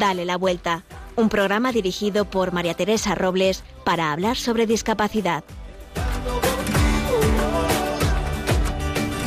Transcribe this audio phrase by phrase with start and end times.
[0.00, 0.82] Dale la Vuelta,
[1.14, 5.44] un programa dirigido por María Teresa Robles para hablar sobre discapacidad.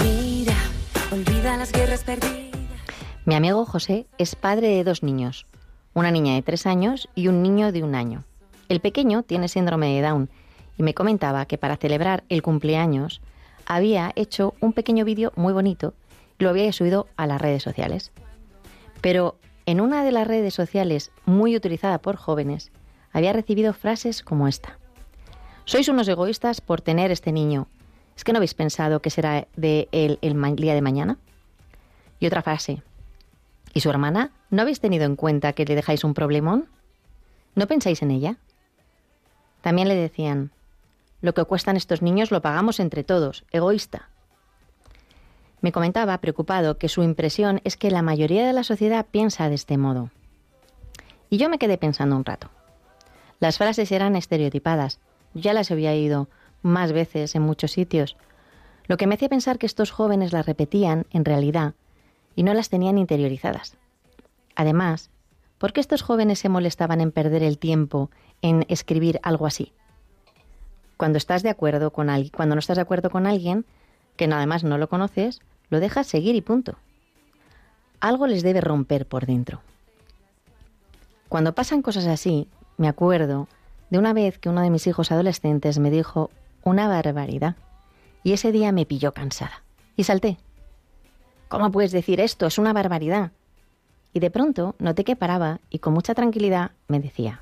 [0.03, 0.55] Mira,
[1.11, 2.59] olvida las guerras perdidas.
[3.23, 5.45] Mi amigo José es padre de dos niños,
[5.93, 8.23] una niña de tres años y un niño de un año.
[8.67, 10.31] El pequeño tiene síndrome de Down
[10.79, 13.21] y me comentaba que para celebrar el cumpleaños
[13.67, 15.93] había hecho un pequeño vídeo muy bonito
[16.39, 18.11] y lo había subido a las redes sociales.
[19.01, 22.71] Pero en una de las redes sociales muy utilizada por jóvenes
[23.11, 24.77] había recibido frases como esta.
[25.65, 27.67] Sois unos egoístas por tener este niño.
[28.17, 31.17] ¿Es que no habéis pensado que será de él el día de mañana?
[32.19, 32.81] Y otra frase.
[33.73, 34.31] ¿Y su hermana?
[34.49, 36.67] ¿No habéis tenido en cuenta que le dejáis un problemón?
[37.55, 38.37] ¿No pensáis en ella?
[39.61, 40.51] También le decían,
[41.21, 44.09] lo que cuestan estos niños lo pagamos entre todos, egoísta.
[45.63, 49.55] Me comentaba, preocupado, que su impresión es que la mayoría de la sociedad piensa de
[49.55, 50.11] este modo.
[51.29, 52.49] Y yo me quedé pensando un rato.
[53.39, 54.99] Las frases eran estereotipadas,
[55.33, 56.27] ya las había oído
[56.63, 58.17] más veces en muchos sitios,
[58.87, 61.75] lo que me hacía pensar que estos jóvenes las repetían en realidad
[62.35, 63.77] y no las tenían interiorizadas.
[64.57, 65.11] Además,
[65.59, 69.71] ¿por qué estos jóvenes se molestaban en perder el tiempo en escribir algo así?
[70.97, 73.65] Cuando estás de acuerdo con alguien, cuando no estás de acuerdo con alguien,
[74.17, 75.39] que nada más no lo conoces,
[75.73, 76.75] lo dejas seguir y punto.
[77.99, 79.61] Algo les debe romper por dentro.
[81.29, 83.47] Cuando pasan cosas así, me acuerdo
[83.89, 86.29] de una vez que uno de mis hijos adolescentes me dijo
[86.63, 87.55] una barbaridad.
[88.23, 89.63] Y ese día me pilló cansada.
[89.97, 90.37] Y salté.
[91.47, 92.45] ¿Cómo puedes decir esto?
[92.45, 93.31] Es una barbaridad.
[94.13, 97.41] Y de pronto noté que paraba y con mucha tranquilidad me decía,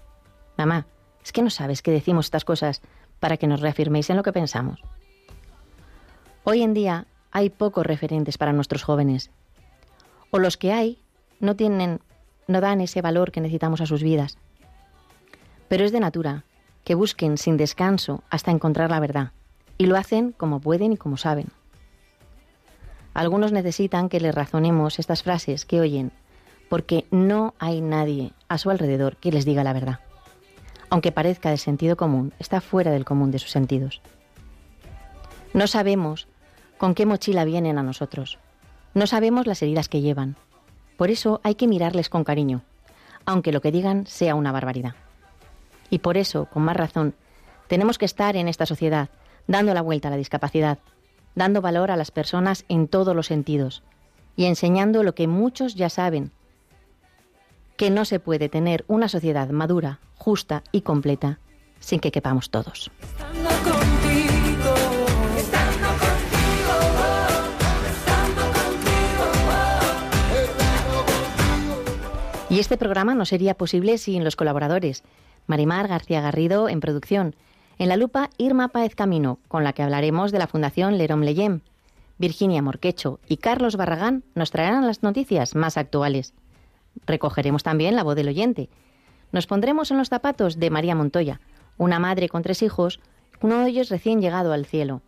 [0.58, 0.86] Mamá,
[1.22, 2.81] es que no sabes que decimos estas cosas
[3.20, 4.80] para que nos reafirméis en lo que pensamos.
[6.46, 9.31] Hoy en día hay pocos referentes para nuestros jóvenes.
[10.30, 11.02] O los que hay
[11.40, 12.00] no tienen,
[12.47, 14.38] no dan ese valor que necesitamos a sus vidas.
[15.68, 16.44] Pero es de natura
[16.84, 19.31] que busquen sin descanso hasta encontrar la verdad.
[19.78, 21.47] Y lo hacen como pueden y como saben.
[23.14, 26.12] Algunos necesitan que les razonemos estas frases que oyen,
[26.70, 30.00] porque no hay nadie a su alrededor que les diga la verdad.
[30.90, 34.02] Aunque parezca de sentido común, está fuera del común de sus sentidos.
[35.53, 36.28] No sabemos
[36.81, 38.40] con qué mochila vienen a nosotros.
[38.96, 40.36] No sabemos las heridas que llevan.
[40.97, 42.64] Por eso hay que mirarles con cariño,
[43.24, 44.96] aunque lo que digan sea una barbaridad.
[45.91, 47.14] Y por eso, con más razón,
[47.68, 49.09] tenemos que estar en esta sociedad,
[49.46, 50.80] dando la vuelta a la discapacidad,
[51.36, 53.84] dando valor a las personas en todos los sentidos
[54.36, 56.31] y enseñando lo que muchos ya saben,
[57.78, 61.38] que no se puede tener una sociedad madura, justa y completa
[61.80, 62.90] sin que quepamos todos.
[72.52, 75.04] Y este programa no sería posible sin los colaboradores.
[75.48, 77.34] Marimar García Garrido en producción.
[77.80, 81.62] En la lupa, Irma Páez Camino, con la que hablaremos de la Fundación Lerom Leyem.
[82.18, 86.34] Virginia Morquecho y Carlos Barragán nos traerán las noticias más actuales.
[87.06, 88.68] Recogeremos también la voz del oyente.
[89.32, 91.40] Nos pondremos en los zapatos de María Montoya,
[91.78, 93.00] una madre con tres hijos,
[93.40, 95.02] uno de ellos recién llegado al cielo.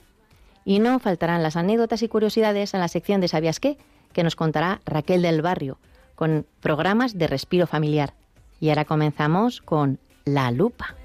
[0.63, 3.77] Y no faltarán las anécdotas y curiosidades en la sección de ¿Sabías qué?
[4.13, 5.77] que nos contará Raquel del Barrio,
[6.15, 8.13] con programas de respiro familiar.
[8.59, 10.95] Y ahora comenzamos con La Lupa.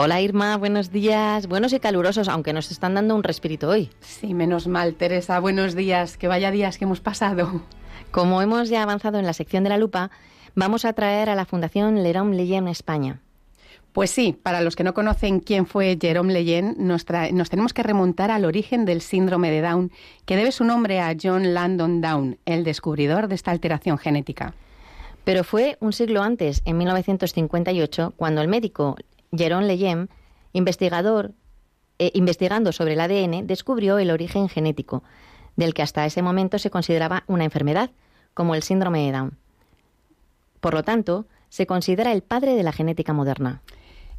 [0.00, 3.90] Hola Irma, buenos días, buenos y calurosos, aunque nos están dando un respirito hoy.
[3.98, 7.62] Sí, menos mal, Teresa, buenos días, que vaya días que hemos pasado.
[8.10, 10.10] Como hemos ya avanzado en la sección de la lupa,
[10.54, 13.20] vamos a traer a la Fundación Lerón Leyen España.
[13.92, 17.82] Pues sí, para los que no conocen quién fue Jerome Leyen, nos, nos, tenemos que
[17.82, 19.92] remontar al origen del síndrome de Down,
[20.24, 24.54] que debe su nombre a John Landon Down, el descubridor de esta alteración genética.
[25.24, 28.96] Pero fue un siglo antes, en 1958, cuando el médico
[29.36, 30.08] Jerome Leyen,
[30.52, 31.32] investigador,
[31.98, 35.02] eh, investigando sobre el ADN, descubrió el origen genético
[35.58, 37.90] del que hasta ese momento se consideraba una enfermedad,
[38.32, 39.36] como el síndrome de Down.
[40.60, 43.60] Por lo tanto, se considera el padre de la genética moderna.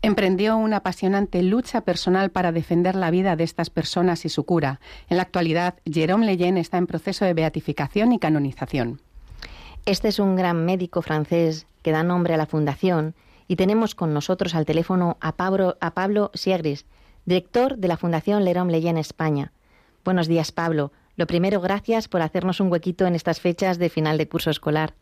[0.02, 4.82] Emprendió una apasionante lucha personal para defender la vida de estas personas y su cura.
[5.10, 9.00] En la actualidad, Jérôme Leyen está en proceso de beatificación y canonización.
[9.86, 13.16] Este es un gran médico francés que da nombre a la fundación
[13.48, 16.86] y tenemos con nosotros al teléfono a Pablo, a Pablo Siegris,
[17.26, 19.54] director de la Fundación Lerón Leyen España.
[20.04, 20.92] Buenos días, Pablo.
[21.20, 24.94] Lo primero, gracias por hacernos un huequito en estas fechas de final de curso escolar.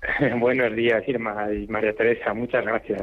[0.38, 2.32] Buenos días, Irma y María Teresa.
[2.32, 3.02] Muchas gracias.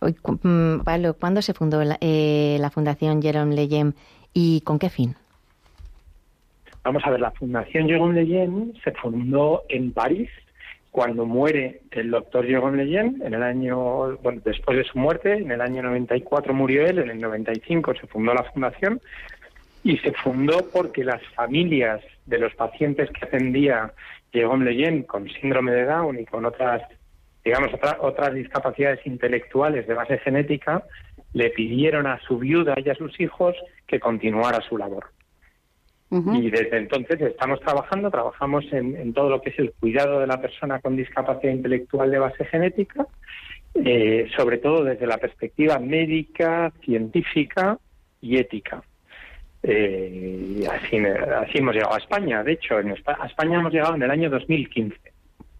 [0.00, 3.94] Mm, Pablo, ¿cuándo se fundó la, eh, la Fundación Jerome Leyen
[4.32, 5.14] y con qué fin?
[6.82, 10.30] Vamos a ver, la Fundación Jérôme Leyen se fundó en París
[10.92, 15.50] cuando muere el doctor Jérôme Leyen en el año, bueno, después de su muerte, en
[15.50, 18.98] el año 94 murió él, en el 95 se fundó la fundación
[19.84, 23.92] y se fundó porque las familias de los pacientes que atendía
[24.32, 26.82] Jérôme Leyen con síndrome de Down y con otras,
[27.44, 27.70] digamos,
[28.00, 30.84] otras discapacidades intelectuales de base genética,
[31.32, 33.56] le pidieron a su viuda y a sus hijos
[33.86, 35.10] que continuara su labor.
[36.34, 40.42] Y desde entonces estamos trabajando, trabajamos en, todo lo que es el cuidado de la
[40.42, 43.06] persona con discapacidad intelectual de base genética,
[43.74, 47.78] eh, sobre todo desde la perspectiva médica, científica
[48.20, 48.82] y ética.
[49.62, 52.42] Eh, así, así hemos llegado a España.
[52.42, 54.96] De hecho, en a España hemos llegado en el año 2015.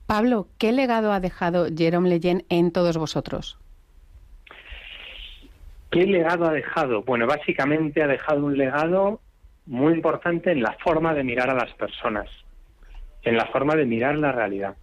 [0.07, 3.59] Pablo, ¿qué legado ha dejado Jerome Leyen en todos vosotros?
[5.91, 7.03] ¿Qué legado ha dejado?
[7.03, 9.21] Bueno, básicamente ha dejado un legado
[9.67, 12.29] muy importante en la forma de mirar a las personas,
[13.23, 14.75] en la forma de mirar la realidad.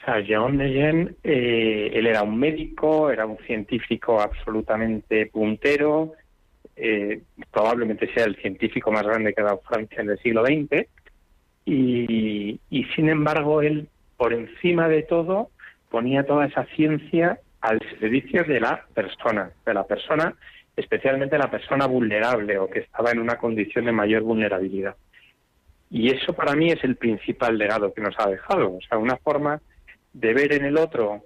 [0.00, 6.12] O sea, Jean Leyen, eh, él era un médico, era un científico absolutamente puntero,
[6.76, 10.86] eh, probablemente sea el científico más grande que ha dado Francia en el siglo XX,
[11.66, 12.60] y,
[12.94, 15.50] sin embargo él, por encima de todo,
[15.88, 20.34] ponía toda esa ciencia al servicio de la persona, de la persona
[20.76, 24.96] especialmente la persona vulnerable o que estaba en una condición de mayor vulnerabilidad.
[25.90, 29.16] Y eso para mí es el principal legado que nos ha dejado, o sea, una
[29.16, 29.60] forma
[30.12, 31.22] de ver en el otro,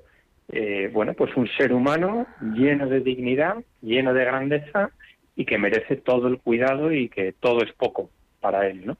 [0.50, 4.90] eh, bueno, pues un ser humano lleno de dignidad, lleno de grandeza
[5.38, 8.96] y que merece todo el cuidado y que todo es poco para él, ¿no?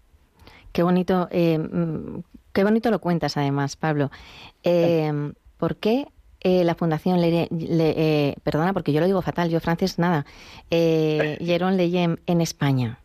[0.73, 2.20] Qué bonito, eh, mm,
[2.52, 4.12] qué bonito lo cuentas además, Pablo.
[4.62, 6.06] Eh, ¿Por qué
[6.40, 10.25] eh, la Fundación Le, eh, perdona porque yo lo digo fatal, yo francés nada,
[10.70, 13.00] eh, Jérôme Leyen en España.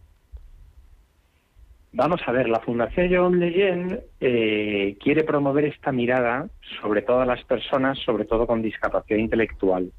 [1.94, 6.48] Vamos a ver, la Fundación Jérôme Leyen eh, quiere promover esta mirada
[6.81, 9.92] sobre todas las personas, sobre todo con discapacidad intelectual.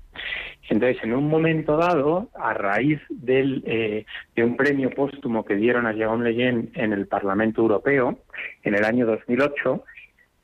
[0.69, 5.93] Entonces, en un momento dado, a raíz del, de un premio póstumo que dieron a
[5.93, 8.19] Jérôme Leyen en el Parlamento Europeo
[8.65, 9.85] en el año 2008,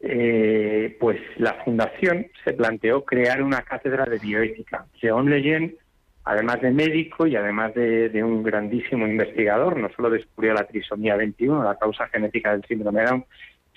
[0.02, 4.86] eh, pues la fundación se planteó crear una cátedra de bioética.
[5.00, 5.76] Jean Leyen,
[6.24, 11.62] además de médico y además de, un grandísimo investigador, no solo descubrió la trisomía 21,
[11.62, 13.24] la causa genética del síndrome Down,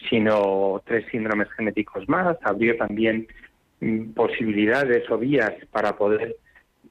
[0.09, 2.37] sino tres síndromes genéticos más.
[2.43, 3.27] Abrió también
[3.79, 6.35] mm, posibilidades o vías para poder,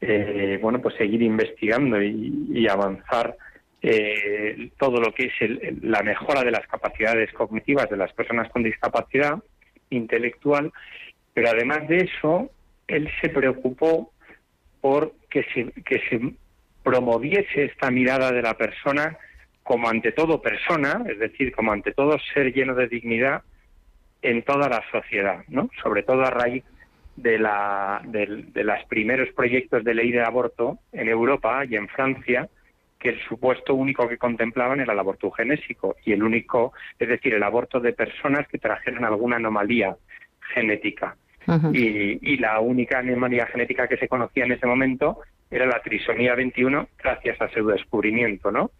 [0.01, 3.37] eh, bueno, pues seguir investigando y avanzar
[3.85, 8.63] eh, todo lo que es la mejora de las capacidades cognitivas de las personas con
[8.63, 9.43] discapacidad
[9.91, 10.73] intelectual,
[11.35, 12.49] pero además de eso,
[12.87, 14.13] él se preocupó
[14.81, 16.21] por que se, que se
[16.83, 19.17] promoviese esta mirada de la persona
[19.63, 23.43] como ante todo persona, es decir, como ante todo ser lleno de dignidad
[24.21, 25.71] en toda la sociedad, ¿no?
[25.83, 26.65] Sobre todo a raíz
[27.17, 31.89] de, la, de, de los primeros proyectos de ley de aborto en Europa y en
[31.89, 32.49] Francia,
[32.99, 37.35] que el supuesto único que contemplaban era el aborto genésico y el único, es decir,
[37.35, 39.97] el aborto de personas que trajeran alguna anomalía
[40.55, 41.17] genética.
[41.73, 45.19] Y, la única anomalía genética que se conocía en ese momento
[45.51, 48.71] era la trisomía 21 gracias a su descubrimiento, ¿no?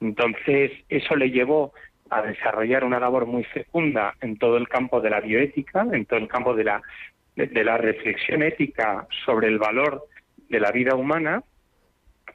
[0.00, 1.72] Entonces, eso le llevó
[2.10, 6.18] a desarrollar una labor muy fecunda en todo el campo de la bioética, en todo
[6.18, 6.82] el campo de la,
[7.36, 10.04] de la reflexión ética sobre el valor
[10.48, 11.42] de la vida humana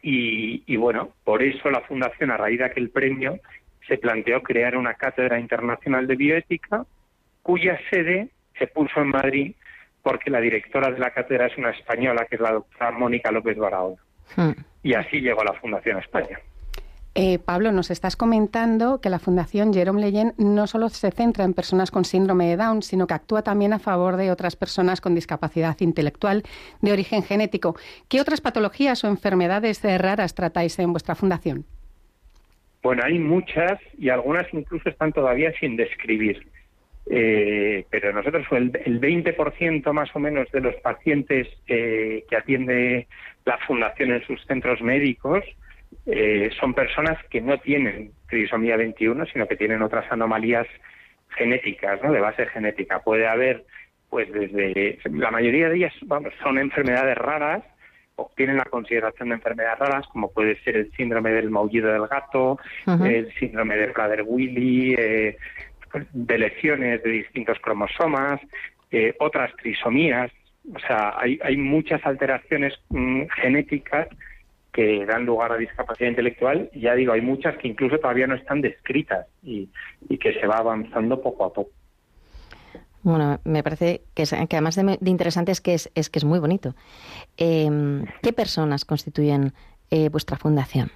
[0.01, 3.39] y, bueno, por eso la Fundación, a raíz de aquel premio,
[3.87, 6.85] se planteó crear una cátedra internacional de bioética,
[7.41, 9.55] cuya sede se puso en Madrid
[10.07, 13.57] porque la directora de la cátedra es una española, que es la doctora Mónica López
[13.57, 13.97] Barahona.
[14.37, 14.51] Hmm.
[14.81, 16.39] Y así llegó la Fundación a España.
[17.13, 21.53] Eh, Pablo, nos estás comentando que la Fundación Jerome Leyen no solo se centra en
[21.53, 25.13] personas con síndrome de Down, sino que actúa también a favor de otras personas con
[25.13, 26.43] discapacidad intelectual
[26.81, 27.75] de origen genético.
[28.07, 31.65] ¿Qué otras patologías o enfermedades raras tratáis en vuestra fundación?
[32.81, 36.47] Bueno, hay muchas y algunas incluso están todavía sin describir.
[37.09, 43.07] Eh, pero nosotros el, el 20% más o menos de los pacientes eh, que atiende
[43.45, 45.43] la fundación en sus centros médicos
[46.05, 50.67] eh, son personas que no tienen trisomía 21, sino que tienen otras anomalías
[51.29, 52.11] genéticas, ¿no?
[52.11, 52.99] De base genética.
[52.99, 53.65] Puede haber,
[54.09, 55.93] pues desde, la mayoría de ellas
[56.43, 57.63] son enfermedades raras,
[58.15, 62.07] o tienen la consideración de enfermedades raras, como puede ser el síndrome del maullido del
[62.07, 65.37] gato, el síndrome de Prader-Willi, eh,
[66.11, 68.39] de lesiones de distintos cromosomas,
[68.91, 70.31] eh, otras trisomías.
[70.73, 74.07] O sea, hay, hay muchas alteraciones mm, genéticas
[74.73, 76.69] que dan lugar a discapacidad intelectual.
[76.73, 79.69] Ya digo, hay muchas que incluso todavía no están descritas y,
[80.07, 81.71] y que se va avanzando poco a poco.
[83.07, 86.39] Bueno, me parece que, que además de, interesante es que es, es, que es muy
[86.39, 86.75] bonito.
[87.37, 89.53] Em, ¿Qué personas constituyen
[89.89, 90.91] eh, vuestra fundación?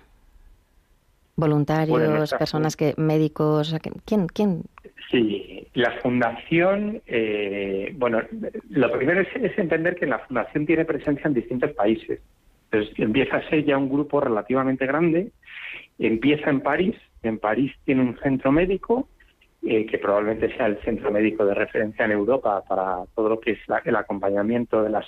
[1.41, 3.75] ¿Voluntarios, personas que médicos?
[4.05, 4.27] ¿Quién?
[4.27, 4.62] quién?
[5.10, 8.21] Sí, la fundación, eh, bueno,
[8.69, 12.21] lo primero es, entender que la fundación tiene presencia en distintos países.
[12.69, 15.31] Entonces empieza a ser ya un grupo relativamente grande.
[15.98, 16.95] Empieza en París.
[17.24, 19.10] En París tiene un centro médico
[19.63, 23.51] eh, que probablemente sea el centro médico de referencia en Europa para todo lo que
[23.53, 25.05] es el acompañamiento de las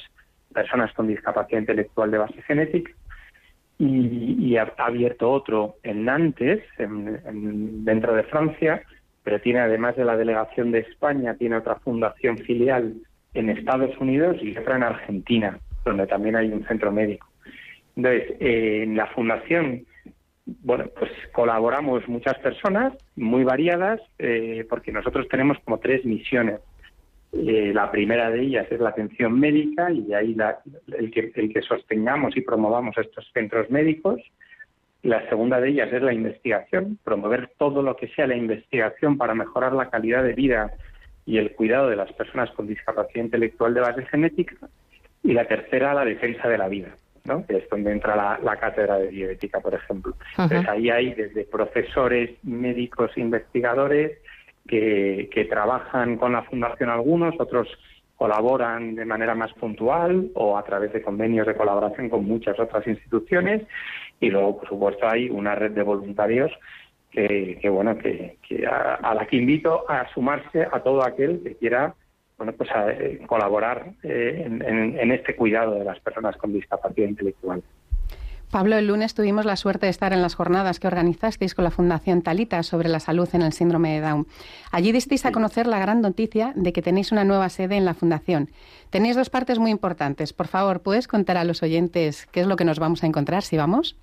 [0.52, 2.92] personas con discapacidad intelectual de base genética.
[3.80, 8.84] Y, ha, abierto otro en Nantes, dentro de Francia,
[9.24, 12.94] pero tiene además de la delegación de España, tiene otra fundación filial
[13.34, 17.28] en Estados Unidos y otra en Argentina, donde también hay un centro médico.
[17.96, 19.86] Entonces, eh, en la fundación
[20.46, 26.60] bueno, pues colaboramos muchas personas, muy variadas, eh, porque nosotros tenemos como tres misiones.
[27.34, 30.36] Eh, la primera de ellas es la atención médica y ahí
[30.98, 34.22] el, que, el que sostengamos y promovamos estos centros médicos.
[35.02, 39.34] La segunda de ellas es la investigación, promover todo lo que sea la investigación para
[39.34, 40.72] mejorar la calidad de vida
[41.26, 44.56] y el cuidado de las personas con discapacidad intelectual de base genética.
[45.24, 46.96] Y la tercera, la defensa de la vida
[47.48, 50.14] que es donde entra la, cátedra de bioética, por ejemplo.
[50.38, 54.18] Entonces ahí hay desde profesores, médicos, investigadores
[54.68, 57.68] que, que trabajan con la fundación algunos, otros
[58.16, 62.86] colaboran de manera más puntual o a través de convenios de colaboración con muchas otras
[62.88, 63.64] instituciones
[64.20, 66.52] y luego por supuesto hay una red de voluntarios
[67.12, 71.94] que, bueno que, a, la que invito a sumarse a todo aquel que quiera
[72.38, 77.62] bueno, pues a, eh, colaborar eh, en, este cuidado de las personas con discapacidad intelectual.
[78.54, 81.72] Pablo, el lunes tuvimos la suerte de estar en las jornadas que organizasteis con la
[81.72, 84.28] Fundación Talita sobre la salud en el síndrome de Down.
[84.72, 87.96] Allí disteis a conocer la gran noticia de que tenéis una nueva sede en la
[87.96, 88.50] Fundación.
[88.92, 90.34] Tenéis dos partes muy importantes.
[90.34, 93.42] Por favor, ¿puedes contar a los oyentes qué es lo que nos vamos a encontrar
[93.42, 93.98] si vamos?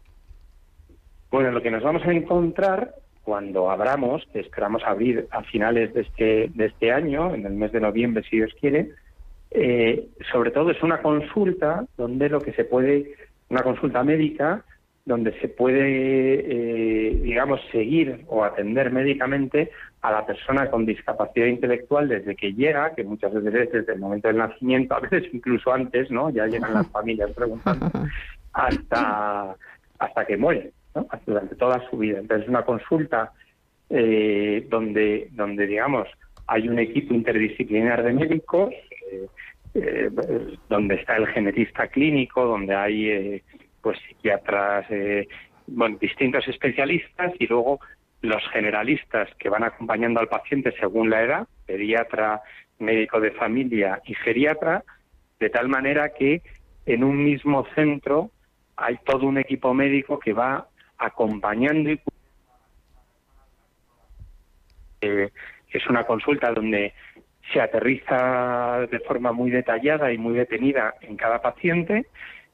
[1.30, 6.00] Bueno, lo que nos vamos a encontrar cuando abramos, que esperamos abrir a finales de
[6.00, 8.90] este, de este año, en el mes de noviembre, si Dios quiere,
[9.52, 13.14] eh, sobre todo es una consulta donde lo que se puede,
[13.50, 14.64] una consulta médica,
[15.04, 19.70] donde se puede, eh, digamos, seguir o atender médicamente
[20.02, 23.98] a la persona con discapacidad intelectual desde que llega, que muchas veces es desde el
[23.98, 26.30] momento del nacimiento, a veces incluso antes, ¿no?
[26.30, 27.90] Ya llegan las familias preguntando,
[28.52, 29.56] hasta,
[29.98, 30.72] hasta que muere
[31.26, 32.18] durante toda su vida.
[32.18, 33.32] Entonces, es una consulta
[33.88, 36.08] eh, donde, donde, digamos,
[36.46, 38.72] hay un equipo interdisciplinar de médicos,
[39.10, 39.26] eh,
[39.74, 40.10] eh,
[40.68, 43.42] donde está el genetista clínico, donde hay
[43.80, 44.86] pues psiquiatras,
[45.66, 47.80] bueno, distintos especialistas y luego
[48.22, 52.42] los generalistas que van acompañando al paciente según la edad, pediatra,
[52.78, 54.84] médico de familia y geriatra,
[55.38, 56.42] de tal manera que
[56.86, 58.30] en un mismo centro
[58.76, 60.66] hay todo un equipo médico que va
[60.98, 62.00] acompañando y
[65.02, 65.30] eh,
[65.70, 66.92] es una consulta donde
[67.52, 72.06] se aterriza de forma muy detallada y muy detenida en cada paciente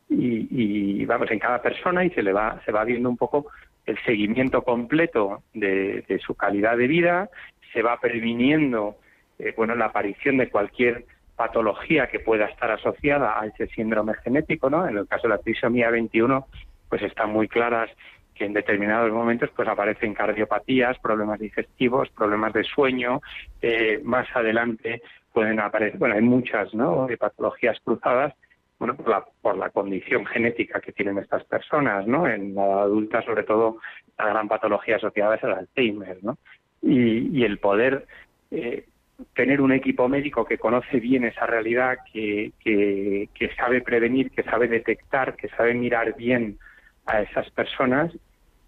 [0.09, 3.47] y, vamos en cada persona y se le va se va viendo un poco
[3.87, 7.31] el seguimiento completo de, su calidad de vida
[7.73, 8.97] se va previniendo
[9.38, 11.05] eh, bueno la aparición de cualquier
[11.37, 15.38] patología que pueda estar asociada a ese síndrome genético no en el caso de la
[15.38, 16.47] trisomía 21
[16.88, 17.91] pues están muy claras
[18.37, 23.21] que en determinados momentos pues aparecen cardiopatías, problemas digestivos, problemas de sueño,
[23.62, 25.02] eh, más adelante
[25.33, 28.35] pueden aparecer, bueno, hay muchas, de patologías cruzadas,
[28.78, 32.26] bueno, por la, por la condición genética que tienen estas personas, ¿no?
[32.26, 33.78] En la adulta, sobre todo,
[34.19, 36.38] la gran patología asociada es el Alzheimer, ¿no?
[36.83, 38.07] Y, el poder
[38.50, 38.87] eh,
[39.35, 44.69] tener un equipo médico que conoce bien esa realidad, que, que sabe prevenir, que sabe
[44.69, 46.59] detectar, que sabe mirar bien
[47.07, 48.12] a esas personas,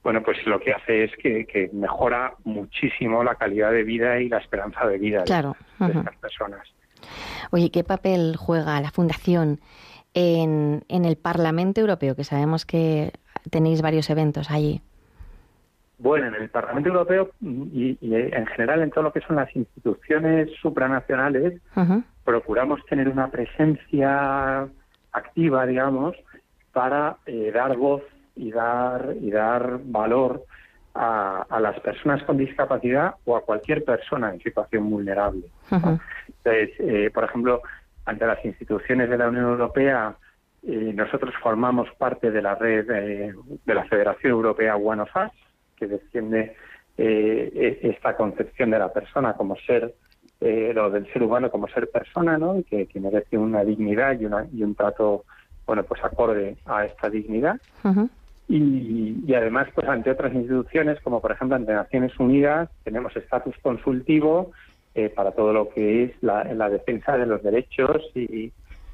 [0.02, 4.38] bueno, pues lo que hace es que, mejora muchísimo la calidad de vida y la
[4.38, 6.66] esperanza de vida de, estas personas.
[7.50, 9.60] Oye, ¿qué papel juega la Fundación
[10.14, 12.14] en, en el Parlamento Europeo?
[12.14, 13.12] Que sabemos que
[13.50, 14.82] tenéis varios eventos allí.
[15.98, 20.48] Bueno, en el Parlamento Europeo y, en general en todo lo que son las instituciones
[20.62, 21.60] supranacionales,
[22.24, 24.68] procuramos tener una presencia
[25.12, 26.14] activa, digamos,
[26.72, 28.02] para eh, dar voz
[28.38, 30.44] y dar, y dar valor
[30.94, 35.44] a, las personas con discapacidad o a cualquier persona en situación vulnerable.
[35.70, 37.62] Entonces, eh, por ejemplo,
[38.04, 40.16] ante las instituciones de la Unión Europea,
[40.66, 43.32] eh, nosotros formamos parte de la red eh,
[43.64, 45.32] de la Federación Europea One of Us,
[45.76, 46.56] que defiende
[46.96, 49.94] e, esta concepción de la persona como ser,
[50.40, 52.62] lo del ser humano como ser persona, ¿no?
[52.68, 55.24] que, que merece una dignidad y, una, y un trato,
[55.66, 57.60] bueno, pues acorde a esta dignidad.
[58.48, 64.52] Y, además, pues ante otras instituciones, como por ejemplo ante Naciones Unidas, tenemos estatus consultivo
[64.94, 68.50] eh, para todo lo que es la, defensa de los derechos y,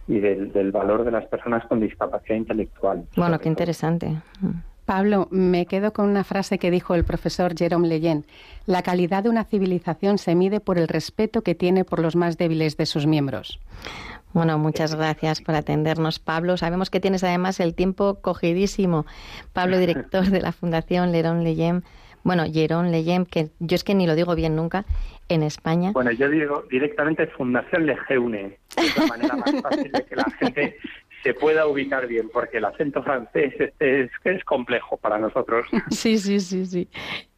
[0.09, 3.05] del, valor de las personas con discapacidad intelectual.
[3.17, 4.17] Bueno, qué interesante.
[4.85, 8.27] Pablo, me quedo con una frase que dijo el profesor Jerome Leyen.
[8.67, 12.37] La calidad de una civilización se mide por el respeto que tiene por los más
[12.37, 13.61] débiles de sus miembros.
[14.35, 16.57] Bueno, muchas gracias por atendernos, Pablo.
[16.57, 19.07] Sabemos que tienes además el tiempo cogidísimo.
[19.53, 21.83] Pablo, director de la Fundación Lerón Leyem.
[22.25, 24.87] Bueno, Lerón Leyem, que yo es que ni lo digo bien nunca,
[25.29, 25.93] en España.
[25.93, 28.59] Bueno, yo digo directamente Fundación Lejeune.
[28.76, 30.79] Es la manera más fácil de que la gente
[31.23, 35.64] se pueda ubicar bien, porque el acento francés es, es complejo para nosotros.
[35.91, 36.88] Sí, sí, sí, sí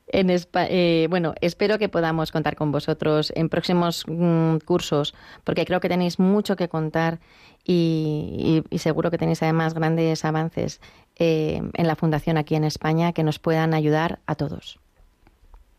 [0.09, 5.81] en eh, bueno, espero que podamos contar con vosotros en próximos mm, cursos, porque creo
[5.81, 7.19] que tenéis mucho que contar
[7.65, 10.81] y, seguro que tenéis además grandes avances
[11.19, 14.79] eh, en la Fundación aquí en España que nos puedan ayudar a todos.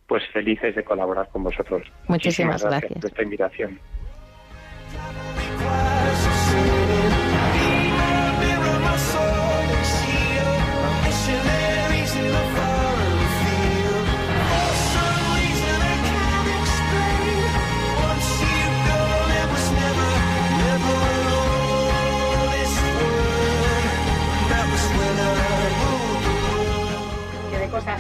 [0.08, 1.84] Pues felices de colaborar con vosotros.
[2.08, 3.80] Muchísimas, gracias por esta invitación.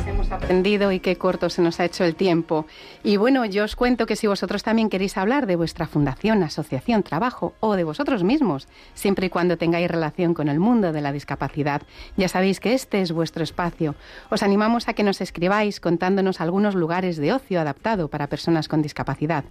[0.05, 2.65] Hemos aprendido y qué corto se nos ha hecho el tiempo.
[3.03, 7.03] Y bueno, yo os cuento que si vosotros también queréis hablar de vuestra fundación, asociación,
[7.03, 11.11] trabajo o de vosotros mismos, siempre y cuando tengáis relación con el mundo de la
[11.11, 11.81] discapacidad,
[12.17, 13.95] ya sabéis que este es vuestro espacio.
[14.29, 18.81] Os animamos a que nos escribáis contándonos algunos lugares de ocio adaptado para personas con
[18.81, 19.45] discapacidad.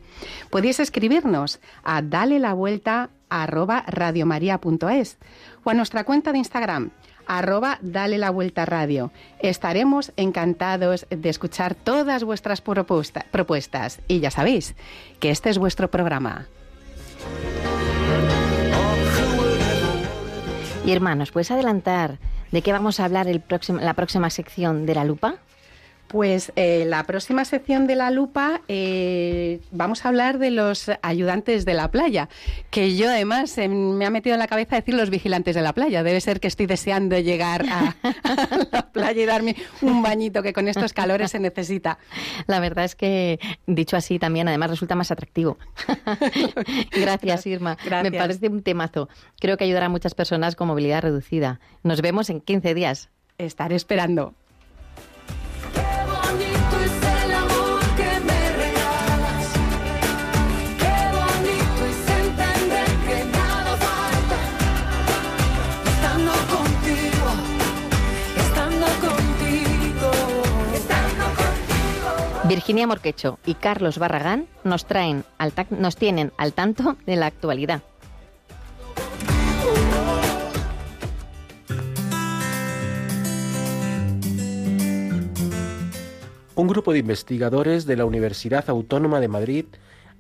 [0.51, 5.19] Podéis escribirnos a dale la vuelta arroba radiomaria.es
[5.65, 6.91] o a nuestra cuenta de Instagram
[7.27, 9.13] arroba Dale la Vuelta Radio.
[9.41, 14.75] Estaremos encantados de escuchar todas vuestras propuestas y ya sabéis
[15.21, 16.47] que este es vuestro programa.
[20.85, 22.19] Y hermanos, ¿puedes adelantar
[22.53, 25.37] de qué vamos a hablar el próximo, la próxima sección de la lupa?
[26.09, 31.65] Pues eh, la próxima sección de la lupa eh, vamos a hablar de los ayudantes
[31.65, 32.29] de la playa,
[32.71, 35.73] que yo además eh, me ha metido en la cabeza decir los vigilantes de la
[35.73, 36.05] playa.
[36.05, 37.97] Debe ser que estoy deseando llegar a,
[38.71, 41.99] la playa y darme un bañito que con estos calores se necesita.
[42.47, 45.59] La verdad es que dicho así también además resulta más atractivo.
[46.93, 47.77] Gracias Irma.
[48.03, 49.09] Me parece un temazo.
[49.41, 51.59] Creo que ayudará a muchas personas con movilidad reducida.
[51.83, 53.11] Nos vemos en 15 días.
[53.39, 54.35] Estaré esperando.
[72.49, 77.83] Virginia Morquecho y Carlos Barragán nos, traen al nos tienen al tanto de la actualidad.
[86.55, 89.65] Un grupo de investigadores de la Universidad Autónoma de Madrid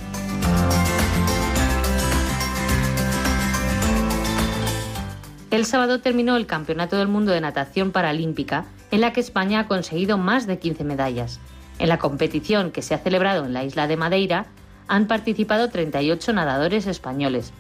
[5.52, 9.68] El sábado terminó el Campeonato del Mundo de Natación Paralímpica, en la que España ha
[9.68, 11.40] conseguido más de 15 medallas.
[11.80, 14.46] En la competición que se ha celebrado en la isla de Madeira,
[14.88, 17.52] han participado 38 nadadores españoles.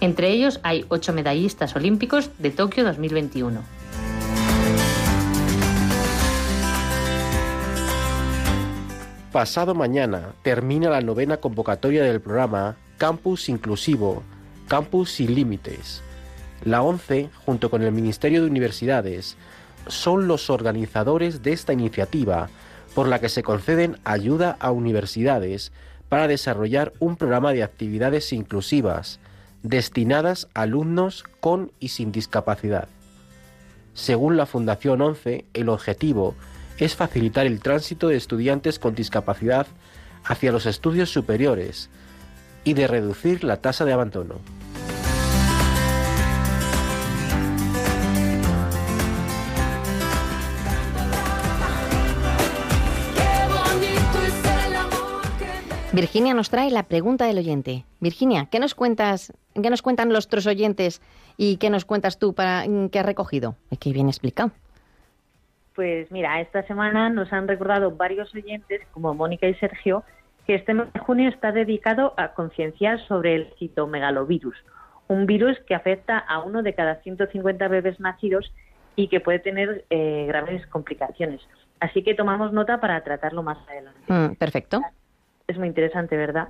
[0.00, 3.62] Entre ellos hay 8 medallistas olímpicos de Tokio 2021.
[9.32, 14.22] Pasado mañana termina la novena convocatoria del programa Campus Inclusivo,
[14.66, 16.02] Campus Sin Límites.
[16.64, 19.36] La ONCE, junto con el Ministerio de Universidades,
[19.86, 22.48] son los organizadores de esta iniciativa
[22.94, 25.72] por la que se conceden ayuda a universidades
[26.08, 29.20] para desarrollar un programa de actividades inclusivas
[29.62, 32.88] destinadas a alumnos con y sin discapacidad.
[33.94, 36.34] Según la Fundación 11, el objetivo
[36.78, 39.66] es facilitar el tránsito de estudiantes con discapacidad
[40.24, 41.90] hacia los estudios superiores
[42.64, 44.36] y de reducir la tasa de abandono.
[55.92, 57.84] Virginia nos trae la pregunta del oyente.
[58.00, 59.32] Virginia, ¿qué nos cuentas?
[59.54, 61.00] ¿Qué nos cuentan los tres oyentes
[61.38, 63.56] y qué nos cuentas tú para qué has recogido?
[63.70, 64.50] Es que bien explicado.
[65.74, 70.04] Pues mira, esta semana nos han recordado varios oyentes, como Mónica y Sergio,
[70.46, 74.56] que este mes de junio está dedicado a concienciar sobre el citomegalovirus,
[75.08, 78.52] un virus que afecta a uno de cada 150 bebés nacidos
[78.94, 81.40] y que puede tener eh, graves complicaciones.
[81.80, 84.00] Así que tomamos nota para tratarlo más adelante.
[84.12, 84.82] Mm, perfecto
[85.48, 86.48] es muy interesante, ¿verdad?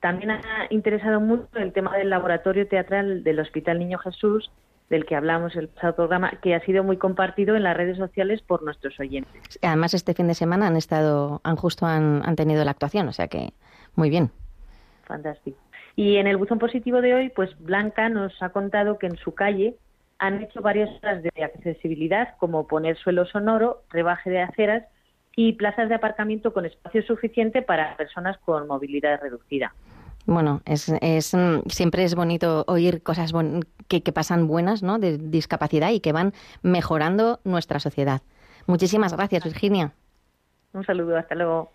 [0.00, 4.50] También ha interesado mucho el tema del laboratorio teatral del Hospital Niño Jesús,
[4.90, 8.42] del que hablamos el pasado programa, que ha sido muy compartido en las redes sociales
[8.42, 9.58] por nuestros oyentes.
[9.62, 13.12] Además, este fin de semana han estado, han justo han, han tenido la actuación, o
[13.12, 13.54] sea que
[13.96, 14.30] muy bien.
[15.04, 15.58] Fantástico.
[15.96, 19.34] Y en el buzón positivo de hoy, pues Blanca nos ha contado que en su
[19.34, 19.76] calle
[20.18, 24.84] han hecho varias obras de accesibilidad, como poner suelo sonoro, rebaje de aceras
[25.36, 29.74] y plazas de aparcamiento con espacio suficiente para personas con movilidad reducida.
[30.26, 33.32] Bueno, es, es, mm, siempre es bonito oír cosas
[33.88, 34.98] que, que, pasan buenas ¿no?
[34.98, 38.22] de discapacidad y que van mejorando nuestra sociedad.
[38.66, 39.92] Muchísimas gracias, Virginia.
[40.72, 41.70] Un saludo, hasta luego.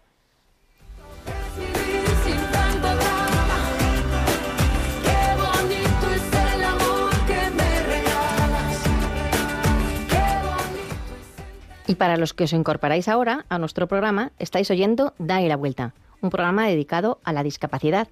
[11.89, 15.95] Y para los que os incorporáis ahora a nuestro programa, estáis oyendo Dale la Vuelta,
[16.21, 18.09] un programa dedicado a la discapacidad.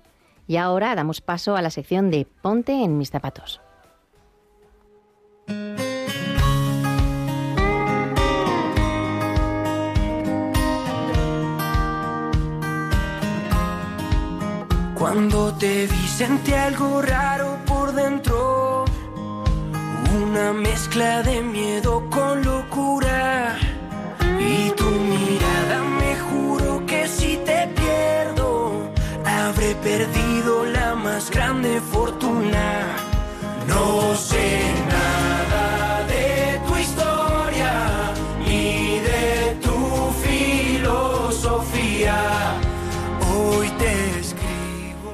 [0.47, 3.61] Y ahora damos paso a la sección de Ponte en mis zapatos.
[14.95, 18.85] Cuando te vi sentí algo raro por dentro,
[20.19, 23.06] una mezcla de miedo con locura.
[31.27, 32.95] Más grande fortuna.
[33.67, 38.13] No sé nada de tu historia
[38.45, 42.15] ni de tu filosofía.
[43.33, 45.11] Hoy te escribo.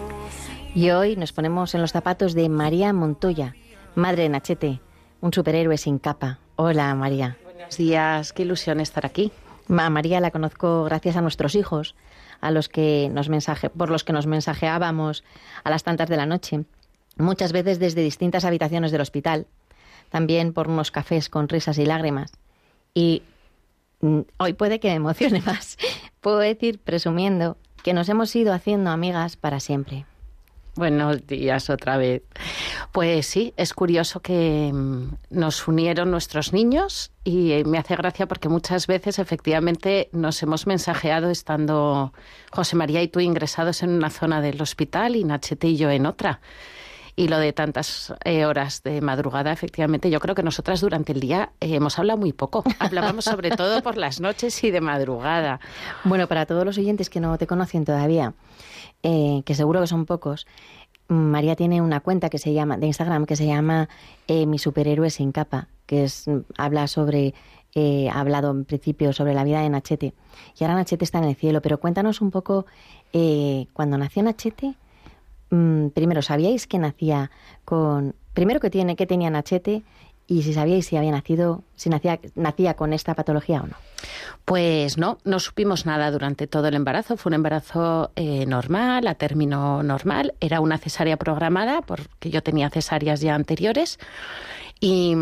[0.75, 3.55] Y hoy nos ponemos en los zapatos de María Montoya,
[3.95, 4.81] madre de Nachete,
[5.21, 6.39] un superhéroe sin capa.
[6.55, 7.37] Hola, María.
[7.43, 9.31] Buenos días, qué ilusión estar aquí.
[9.69, 11.95] A María la conozco gracias a nuestros hijos,
[12.43, 15.23] a los que nos mensaje, por los que nos mensajeábamos
[15.63, 16.65] a las tantas de la noche,
[17.15, 19.47] muchas veces desde distintas habitaciones del hospital,
[20.09, 22.33] también por unos cafés con risas y lágrimas.
[22.93, 23.23] Y
[24.01, 25.77] mm, hoy puede que me emocione más.
[26.19, 30.05] Puedo decir, presumiendo, que nos hemos ido haciendo amigas para siempre.
[30.75, 32.23] Buenos días otra vez.
[32.91, 38.25] Pues sí, es curioso que mm, nos unieron nuestros niños y eh, me hace gracia
[38.25, 42.11] porque muchas veces efectivamente nos hemos mensajeado estando
[42.51, 46.07] José María y tú ingresados en una zona del hospital y Nachete y yo en
[46.07, 46.41] otra.
[47.15, 51.19] Y lo de tantas eh, horas de madrugada, efectivamente, yo creo que nosotras durante el
[51.19, 52.63] día eh, hemos hablado muy poco.
[52.79, 55.59] Hablábamos sobre todo por las noches y de madrugada.
[56.03, 58.33] Bueno, para todos los oyentes que no te conocen todavía,
[59.03, 60.47] eh, que seguro que son pocos,
[61.07, 63.89] María tiene una cuenta que se llama de Instagram que se llama
[64.27, 66.25] eh, Mi superhéroe sin capa que es,
[66.57, 67.33] habla sobre,
[67.75, 70.13] eh, ha hablado en principio sobre la vida de Nachete.
[70.59, 72.65] Y ahora Nachete está en el cielo, pero cuéntanos un poco,
[73.11, 74.75] eh, cuando nació Nachete,
[75.49, 77.31] mm, primero, ¿sabíais que nacía
[77.65, 78.15] con...
[78.33, 79.83] Primero que tiene, que tenía Nachete
[80.27, 83.75] y si sabíais si había nacido, si nacía, nacía con esta patología o no.
[84.45, 87.17] Pues no, no supimos nada durante todo el embarazo.
[87.17, 90.33] Fue un embarazo eh, normal, a término normal.
[90.39, 93.99] Era una cesárea programada, porque yo tenía cesáreas ya anteriores.
[94.79, 95.15] Y,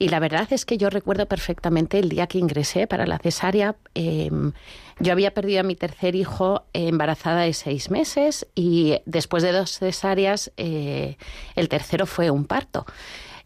[0.00, 3.76] y, la verdad es que yo recuerdo perfectamente el día que ingresé para la cesárea.
[3.94, 4.52] Em,
[4.98, 9.78] yo había perdido a mi tercer hijo embarazada de seis meses y después de dos
[9.78, 11.16] cesáreas eh,
[11.54, 12.84] el tercero fue un parto.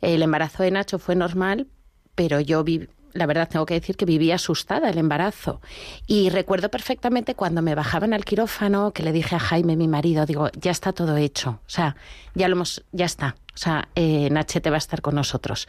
[0.00, 1.66] El embarazo de Nacho fue normal,
[2.14, 5.60] pero yo vi, la verdad tengo que decir que vivía asustada el embarazo.
[6.06, 10.26] Y recuerdo perfectamente cuando me bajaban al quirófano que le dije a Jaime, mi marido,
[10.26, 11.60] digo, ya está todo hecho.
[11.66, 11.96] O sea,
[12.34, 13.36] ya lo hemos, ya está.
[13.58, 15.66] O sea, eh, Nachete va a estar con nosotros.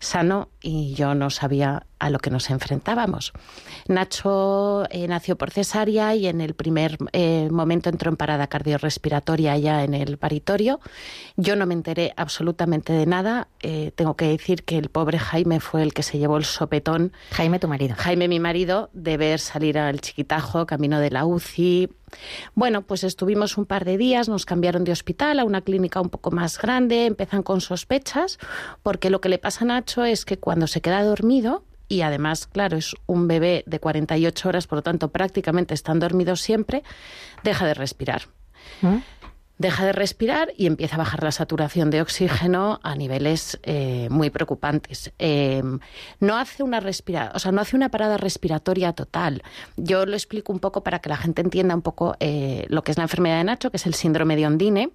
[0.00, 3.32] Sano y yo no sabía a lo que nos enfrentábamos.
[3.86, 9.56] Nacho eh, nació por cesárea y en el primer eh, momento entró en parada cardiorrespiratoria
[9.58, 10.80] ya en el paritorio.
[11.36, 13.48] Yo no me enteré absolutamente de nada.
[13.60, 17.12] Eh, tengo que decir que el pobre Jaime fue el que se llevó el sopetón.
[17.32, 17.94] Jaime, tu marido.
[17.96, 21.90] Jaime, mi marido, de ver salir al chiquitajo camino de la UCI,
[22.54, 26.10] bueno, pues estuvimos un par de días, nos cambiaron de hospital a una clínica un
[26.10, 28.38] poco más grande, empiezan con sospechas,
[28.82, 32.46] porque lo que le pasa a Nacho es que cuando se queda dormido, y además,
[32.46, 36.84] claro, es un bebé de 48 horas, por lo tanto, prácticamente están dormidos siempre,
[37.42, 38.22] deja de respirar.
[38.80, 38.98] ¿Mm?
[39.60, 44.30] Deja de respirar y empieza a bajar la saturación de oxígeno a niveles eh, muy
[44.30, 45.12] preocupantes.
[45.18, 45.80] Em,
[46.18, 49.42] no hace una respira o sea, no hace una parada respiratoria total.
[49.76, 52.92] Yo lo explico un poco para que la gente entienda un poco eh, lo que
[52.92, 54.90] es la enfermedad de Nacho, que es el síndrome de Ondine.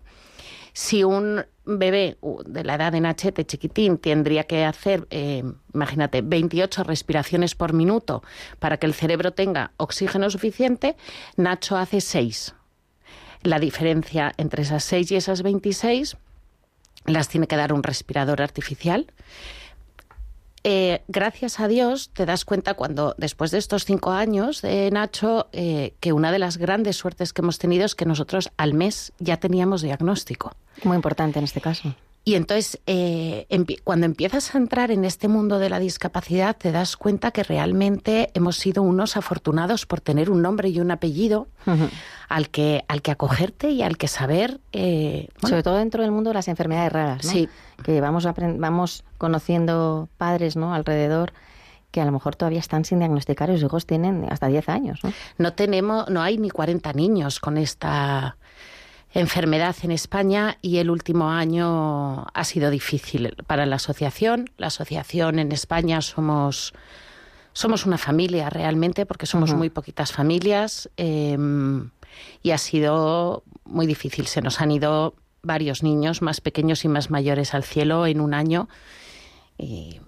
[0.74, 5.44] Si un bebé de la edad de Nachete chiquitín tendría que hacer, eh,
[5.76, 8.24] imagínate, 28 respiraciones por minuto
[8.58, 10.98] para que el cerebro tenga oxígeno suficiente,
[11.38, 12.56] Nacho hace 6
[13.46, 16.18] la diferencia entre esas 6 y esas 26
[17.06, 19.08] las tiene que dar un respirador artificial.
[20.64, 25.48] Eh, gracias a Dios te das cuenta cuando después de estos cinco años de Nacho
[25.52, 29.14] eh, que una de las grandes suertes que hemos tenido es que nosotros al mes
[29.20, 30.56] ya teníamos diagnóstico.
[30.84, 31.94] Muy importante en este caso.
[32.28, 33.46] Y entonces, eh,
[33.84, 38.32] cuando empiezas a entrar en este mundo de la discapacidad, te das cuenta que realmente
[38.34, 41.48] hemos sido unos afortunados por tener un nombre y un apellido
[42.28, 44.60] al, que, al que acogerte y al que saber.
[44.74, 47.32] Eh, Sobre todo dentro del mundo de las enfermedades raras, ¿no?
[47.32, 47.48] Sí.
[47.84, 50.74] Que vamos, vamos conociendo padres ¿no?
[50.74, 51.32] alrededor
[51.92, 55.00] que a lo mejor todavía están sin diagnosticar y sus hijos tienen hasta 10 años.
[55.04, 55.14] ¿no?
[55.38, 58.36] no tenemos, no hay ni 40 niños con esta
[59.16, 64.50] enfermedad en España y el último año ha sido difícil para la asociación.
[64.58, 66.74] La asociación en España somos
[67.54, 71.90] somos una familia realmente porque somos muy poquitas familias em,
[72.44, 74.28] y ha sido muy difícil.
[74.28, 78.34] Se nos han ido varios niños más pequeños y más mayores al cielo en un
[78.34, 78.68] año
[79.58, 80.02] y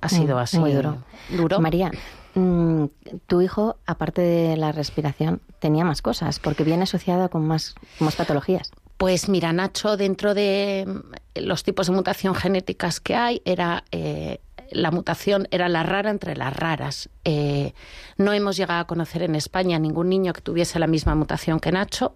[0.00, 0.98] ha sido mm, así muy duro.
[1.30, 1.60] duro.
[1.60, 1.92] María,
[2.36, 2.88] Mm,
[3.26, 7.74] tu hijo, aparte de la respiración, tenía más cosas, porque viene asociado con más,
[8.14, 8.72] patologías.
[8.98, 10.86] Pues mira, Nacho, dentro de
[11.34, 16.36] los tipos de mutación genéticas que hay, era eh, la mutación era la rara entre
[16.36, 17.08] las raras.
[17.24, 17.72] Eh,
[18.18, 21.72] no hemos llegado a conocer en España ningún niño que tuviese la misma mutación que
[21.72, 22.14] Nacho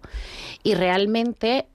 [0.61, 1.67] y realmente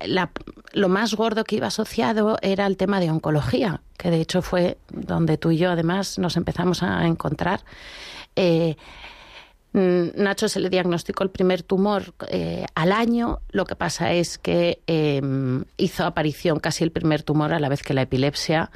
[0.00, 0.28] em,
[0.72, 4.78] lo más gordo que iba asociado era el tema de oncología, que de hecho fue
[4.90, 7.64] donde tú y yo además nos empezamos a encontrar.
[8.36, 8.76] Eh,
[9.72, 13.40] mm, Nacho se le diagnosticó el primer tumor eh, al año.
[13.50, 17.82] Lo que pasa es que em, hizo aparición casi el primer tumor a la vez
[17.82, 18.70] que la epilepsia,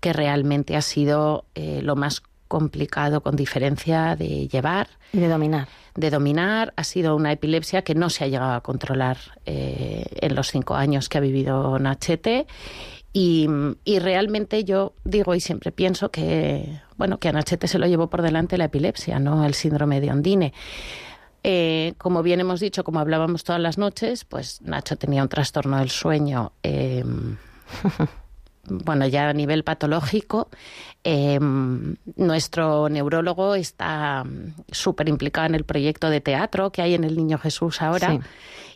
[0.00, 2.22] que realmente ha sido eh, lo más
[2.58, 4.86] complicado con diferencia de llevar.
[5.12, 6.72] Y de dominar de dominar.
[6.76, 10.74] Ha sido una epilepsia que no se ha llegado a controlar eh, en los cinco
[10.74, 12.46] años que ha vivido Nachete.
[13.12, 13.48] Y,
[14.00, 18.22] realmente yo digo y siempre pienso que, bueno, que a Nachete se lo llevó por
[18.22, 20.52] delante la epilepsia, no el síndrome de Ondine.
[21.44, 25.78] Eh, como bien hemos dicho, como hablábamos todas las noches, pues Nacho tenía un trastorno
[25.78, 26.52] del sueño.
[26.64, 27.04] Eh,
[28.68, 30.48] bueno, ya a nivel patológico,
[31.02, 37.04] em, nuestro neurólogo está mm, súper implicado en el proyecto de teatro que hay en
[37.04, 38.18] el Niño Jesús ahora.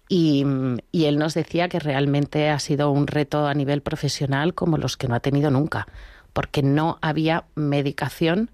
[0.09, 0.45] Y,
[0.91, 4.97] y, él nos decía que realmente ha sido un reto a nivel profesional como los
[4.97, 5.87] que no ha tenido nunca,
[6.33, 8.51] porque no había medicación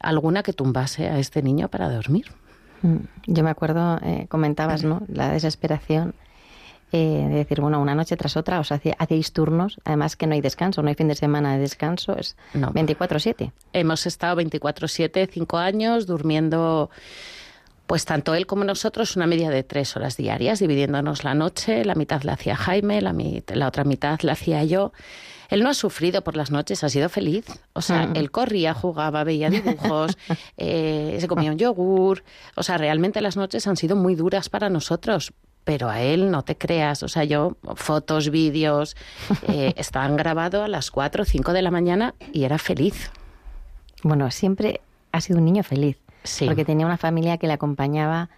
[0.00, 2.26] alguna que tumbase a este niño para dormir.
[2.82, 5.02] Mm, yo me acuerdo, eh, comentabas, ¿no?
[5.08, 6.14] La desesperación
[6.92, 10.34] eh, de decir, bueno, una noche tras otra, os sea, hacéis turnos, además que no
[10.34, 13.52] hay descanso, no hay fin de semana de descanso, es 24-7.
[13.72, 16.90] Hemos estado 24-7, cinco años, durmiendo,
[17.86, 21.96] pues tanto él como nosotros, una media de tres horas diarias, dividiéndonos la noche, la
[21.96, 23.14] mitad la hacía Jaime, la,
[23.48, 24.92] la otra mitad la hacía yo.
[25.48, 27.46] Él no ha sufrido por las noches, ha sido feliz.
[27.72, 28.16] O sea, mm.
[28.16, 30.16] él corría, jugaba, veía dibujos,
[30.56, 32.24] eh, se comía un yogur.
[32.56, 35.32] O sea, realmente las noches han sido muy duras para nosotros,
[35.66, 37.02] pero a él no te creas.
[37.02, 38.96] O sea, yo, fotos, vídeos,
[39.48, 43.10] eh, estaban grabados a las 4 o 5 de la mañana y era feliz.
[44.04, 45.98] Bueno, siempre ha sido un niño feliz.
[46.22, 46.46] Sí.
[46.46, 48.30] Porque tenía una familia que le acompañaba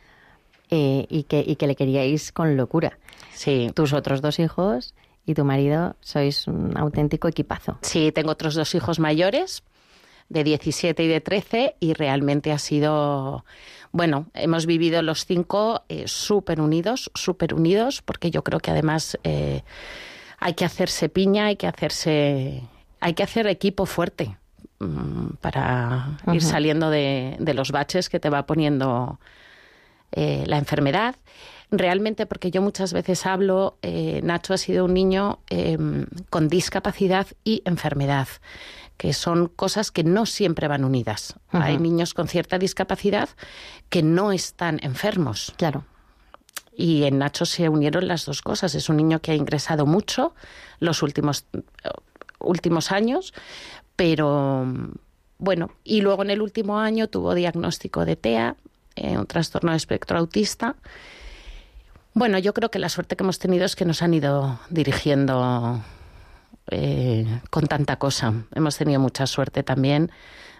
[0.70, 2.98] eh, y, que, y que le queríais con locura.
[3.34, 3.70] Sí.
[3.74, 4.94] Tus otros dos hijos
[5.26, 7.76] y tu marido sois un auténtico equipazo.
[7.82, 9.62] Sí, tengo otros dos hijos mayores,
[10.30, 13.44] de 17 y de 13, y realmente ha sido
[13.92, 19.18] bueno, hemos vivido los cinco eh, súper unidos, súper unidos, porque yo creo que además
[19.24, 19.62] eh,
[20.38, 22.62] hay que hacerse piña, hay que hacerse,
[23.00, 24.36] hay que hacer equipo fuerte
[24.78, 29.18] mm, para ir saliendo de, los baches que te va poniendo
[30.12, 31.16] eh, la enfermedad.
[31.70, 33.76] Realmente, porque yo muchas veces hablo,
[34.22, 38.28] Nacho ha sido un niño em, con discapacidad y enfermedad
[38.98, 41.36] que son cosas que no siempre van unidas.
[41.50, 43.28] Hay niños con cierta discapacidad
[43.88, 45.54] que no están enfermos.
[45.56, 45.84] Claro.
[46.76, 48.74] Y en Nacho se unieron las dos cosas.
[48.74, 50.34] Es un niño que ha ingresado mucho
[50.80, 51.46] los últimos,
[52.40, 53.32] últimos años,
[53.94, 54.66] pero
[55.38, 58.56] bueno, y luego en el último año tuvo diagnóstico de TEA,
[58.96, 60.74] eh, un trastorno de espectro autista.
[62.14, 65.80] Bueno, yo creo que la suerte que hemos tenido es que nos han ido dirigiendo
[66.70, 68.34] eh, con tanta cosa.
[68.54, 70.10] Hemos tenido mucha suerte también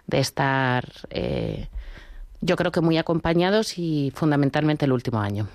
[0.07, 1.67] de estar, eh,
[2.41, 5.47] yo creo que muy acompañados y fundamentalmente el último año.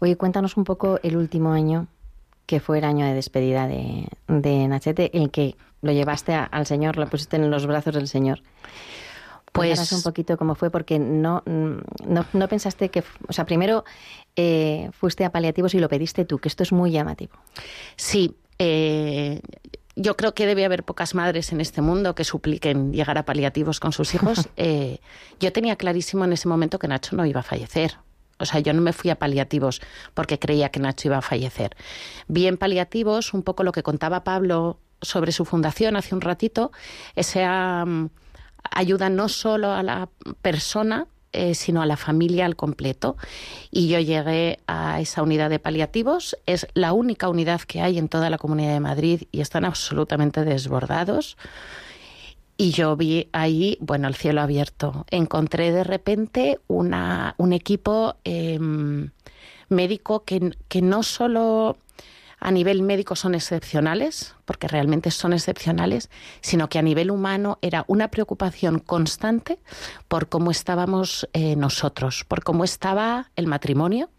[0.00, 1.86] Oye, cuéntanos un poco el último año,
[2.46, 6.96] que fue el año de despedida de, de Nachete, el que lo llevaste al Señor,
[6.96, 8.42] lo pusiste en los brazos del Señor.
[9.52, 13.84] Pues un poquito cómo fue, porque no, no, no pensaste que, o sea, primero
[14.36, 17.32] eh, fuiste a paliativos y lo pediste tú, que esto es muy llamativo.
[17.96, 19.40] Sí, eh,
[19.96, 23.80] yo creo que debe haber pocas madres en este mundo que supliquen llegar a paliativos
[23.80, 24.48] con sus hijos.
[24.58, 25.00] Eh,
[25.38, 27.98] yo tenía clarísimo en ese momento que Nacho no iba a fallecer.
[28.38, 29.80] O sea, yo no me fui a paliativos
[30.14, 31.76] porque creía que Nacho iba a fallecer.
[32.26, 36.72] Vi en paliativos un poco lo que contaba Pablo sobre su fundación hace un ratito,
[37.14, 38.08] esa mm,
[38.70, 40.08] ayuda no solo a la
[40.42, 43.16] persona, eh, sino a la familia al completo.
[43.70, 46.36] Y yo llegué a esa unidad de paliativos.
[46.46, 50.44] Es la única unidad que hay en toda la Comunidad de Madrid y están absolutamente
[50.44, 51.36] desbordados.
[52.56, 55.04] Y yo vi ahí, bueno, el cielo abierto.
[55.10, 59.10] Encontré de repente una, un equipo em,
[59.68, 61.76] médico que, que no solo
[62.38, 67.84] a nivel médico son excepcionales, porque realmente son excepcionales, sino que a nivel humano era
[67.88, 69.58] una preocupación constante
[70.08, 74.10] por cómo estábamos eh, nosotros, por cómo estaba el matrimonio,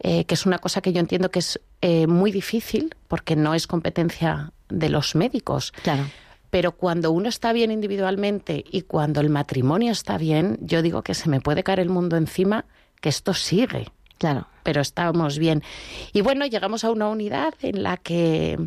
[0.00, 3.54] eh, que es una cosa que yo entiendo que es eh, muy difícil, porque no
[3.54, 5.72] es competencia de los médicos.
[5.82, 6.04] Claro.
[6.50, 11.14] Pero cuando uno está bien individualmente y cuando el matrimonio está bien, yo digo que
[11.14, 12.64] se me puede caer el mundo encima,
[13.00, 13.88] que esto sigue.
[14.18, 14.46] Claro.
[14.62, 15.62] Pero estábamos bien.
[16.12, 18.58] Y bueno, llegamos a una unidad en la que,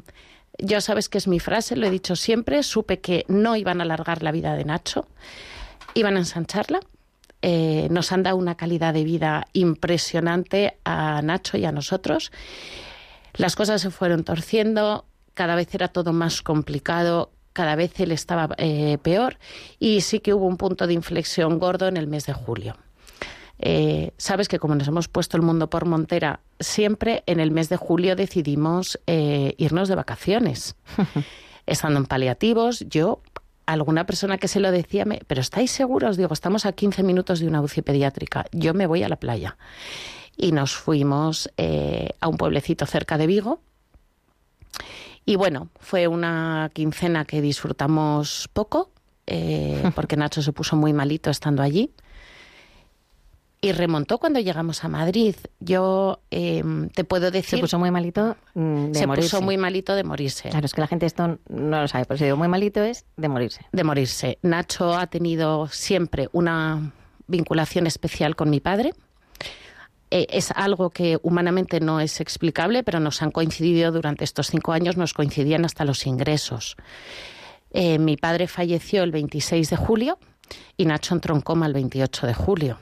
[0.57, 3.83] ya sabes que es mi frase, lo he dicho siempre, supe que no iban a
[3.83, 5.07] alargar la vida de Nacho,
[5.93, 6.79] iban a ensancharla.
[7.43, 12.31] Eh, nos han dado una calidad de vida impresionante a Nacho y a nosotros.
[13.33, 18.49] Las cosas se fueron torciendo, cada vez era todo más complicado, cada vez él estaba
[18.57, 19.37] eh, peor
[19.79, 22.75] y sí que hubo un punto de inflexión gordo en el mes de julio.
[23.63, 27.69] Eh, sabes que como nos hemos puesto el mundo por montera, siempre en el mes
[27.69, 30.75] de julio decidimos eh, irnos de vacaciones.
[31.67, 33.21] Estando en paliativos, yo,
[33.67, 36.17] alguna persona que se lo decía, me, pero ¿estáis seguros?
[36.17, 39.57] Digo, estamos a 15 minutos de una UCI pediátrica, yo me voy a la playa.
[40.35, 43.61] Y nos fuimos eh, a un pueblecito cerca de Vigo.
[45.23, 48.89] Y bueno, fue una quincena que disfrutamos poco,
[49.95, 51.93] porque Nacho se puso muy malito estando allí
[53.63, 55.35] y remontó cuando llegamos a Madrid.
[55.59, 57.59] Yo em, te puedo decir...
[57.59, 59.29] Se puso muy malito mm, de se morirse.
[59.29, 60.49] Se puso muy malito de morirse.
[60.49, 63.05] Claro, es que la gente esto no lo sabe, pero si digo muy malito es
[63.17, 63.65] de morirse.
[63.71, 64.39] De morirse.
[64.41, 66.91] Nacho ha tenido siempre una
[67.27, 68.93] vinculación especial con mi padre.
[70.09, 74.73] Eh, es algo que humanamente no es explicable, pero nos han coincidido durante estos cinco
[74.73, 76.77] años, nos coincidían hasta los ingresos.
[77.69, 80.17] Eh, mi padre falleció el 26 de julio
[80.75, 82.79] y Nacho entró en coma el 28 de julio.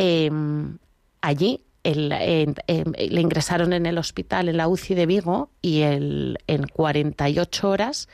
[0.00, 0.78] Em,
[1.20, 6.36] allí le ingresaron en el hospital, en la UCI de Vigo, y en
[6.72, 8.08] 48 horas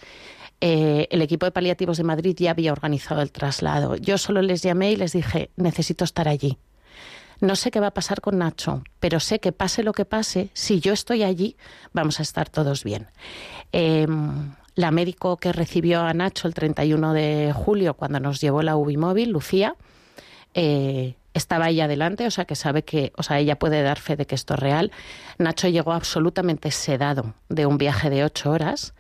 [0.63, 3.97] eh, el equipo de paliativos de Madrid ya había organizado el traslado.
[3.97, 6.57] Yo solo les llamé y les dije, necesito estar allí.
[7.41, 10.49] No sé qué va a pasar con Nacho, pero sé que pase lo que pase,
[10.55, 11.59] si yo estoy allí,
[11.93, 13.09] vamos a estar todos bien.
[13.73, 18.77] Em, la médico que recibió a Nacho el 31 de julio, cuando nos llevó la
[18.77, 19.77] UBI móvil, Lucía,
[20.55, 24.17] eh, estaba ahí adelante, o sea que sabe que, o sea, ella puede dar fe
[24.17, 24.93] de que esto es real.
[25.39, 28.95] Nacho llegó absolutamente sedado de un viaje de ocho horas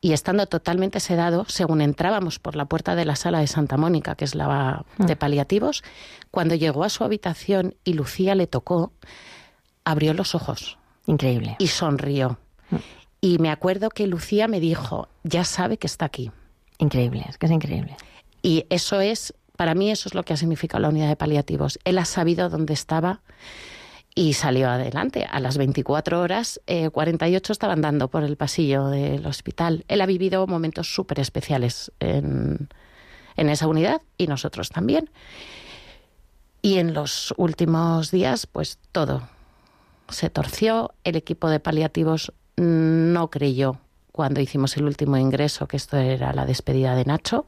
[0.00, 4.14] y estando totalmente sedado, según entrábamos por la puerta de la sala de Santa Mónica,
[4.14, 5.18] que es la de mm.
[5.18, 5.82] paliativos,
[6.30, 8.92] cuando llegó a su habitación y Lucía le tocó,
[9.84, 10.78] abrió los ojos.
[11.06, 11.56] Increíble.
[11.58, 12.38] Y sonrió.
[12.70, 12.76] Mm.
[13.20, 16.30] Y me acuerdo que Lucía me dijo, ya sabe que está aquí.
[16.78, 17.96] Increíble, es que es increíble.
[18.40, 21.80] Y eso es, para mí eso es lo que ha significado la unidad de paliativos.
[21.82, 23.22] Él ha sabido dónde estaba
[24.14, 25.26] y salió adelante.
[25.28, 26.60] A las 24 horas,
[26.92, 29.84] 48 eh, estaban dando por el pasillo del hospital.
[29.88, 32.68] Él ha vivido momentos súper especiales en,
[33.34, 35.10] en esa unidad y nosotros también.
[36.62, 39.28] Y en los últimos días, pues todo
[40.08, 40.94] se torció.
[41.02, 43.80] El equipo de paliativos no creyó
[44.12, 47.44] cuando hicimos el último ingreso que esto era la despedida de Nacho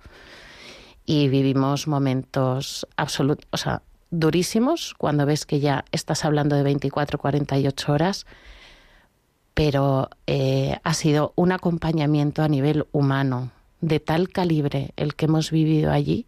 [1.10, 3.82] y vivimos momentos absolutos, o sea,
[4.12, 8.26] durísimos cuando ves que ya estás hablando de 24, 48 horas,
[9.52, 13.50] pero eh, ha sido un acompañamiento a nivel humano
[13.80, 16.26] de tal calibre el que hemos vivido allí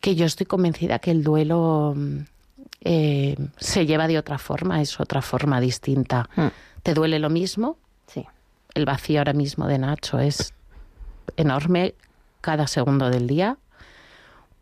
[0.00, 1.94] que yo estoy convencida que el duelo
[2.80, 6.26] eh, se lleva de otra forma, es otra forma distinta.
[6.36, 6.46] Hmm.
[6.82, 7.76] ¿Te duele lo mismo?
[8.06, 8.24] Sí.
[8.72, 10.54] El vacío ahora mismo de Nacho es
[11.36, 11.94] enorme
[12.40, 13.58] cada segundo del día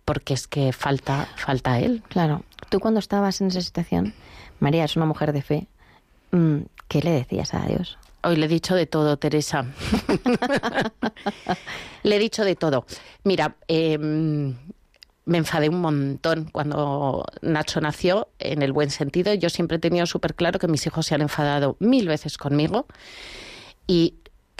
[0.08, 2.02] porque es que falta, falta él.
[2.08, 2.42] Claro.
[2.70, 4.14] Tú cuando estabas en esa situación,
[4.58, 5.66] María es una mujer de fe,
[6.30, 7.98] mm, ¿qué le decías a Dios?
[8.22, 9.66] Hoy le he dicho de todo, Teresa.
[12.04, 12.86] le he dicho de todo.
[13.22, 14.56] Mira, em,
[15.26, 19.34] me enfadé un montón cuando Nacho nació, en el buen sentido.
[19.34, 22.86] Yo siempre he tenido súper claro que mis hijos se han enfadado mil veces conmigo
[23.86, 24.14] y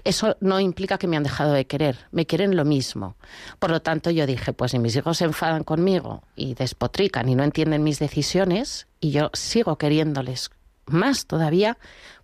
[0.04, 3.16] eso no implica que me han dejado de querer, me quieren lo mismo.
[3.58, 7.34] Por lo tanto, yo dije, pues si mis hijos se enfadan conmigo y despotrican y
[7.34, 10.50] no entienden mis decisiones, y yo sigo queriéndoles
[10.86, 11.78] más todavía,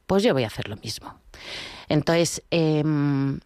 [0.06, 1.18] pues yo voy a hacer lo mismo.
[1.88, 3.40] Entonces, em,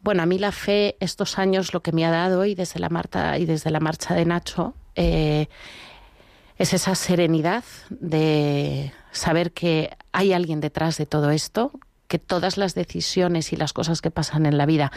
[0.00, 2.88] bueno, a mí la fe estos años lo que me ha dado y desde la
[2.88, 5.48] marcha y desde la marcha de Nacho eh,
[6.56, 11.72] es esa serenidad de saber que hay alguien detrás de todo esto,
[12.08, 14.90] que todas las decisiones y las cosas que pasan en la vida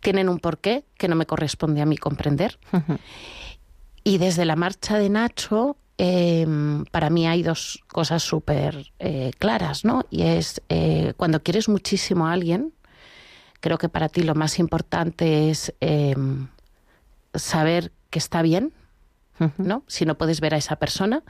[0.00, 2.58] tienen un porqué que no me corresponde a mí comprender.
[4.04, 9.84] Y desde la marcha de Nacho, em, para mí hay dos cosas súper eh, claras,
[9.84, 10.04] ¿no?
[10.10, 12.72] Y es eh, cuando quieres muchísimo a alguien,
[13.60, 16.48] creo que para ti lo más importante es em,
[17.34, 18.72] saber que está bien,
[19.58, 19.82] ¿no?
[19.86, 21.22] Si no puedes ver a esa persona,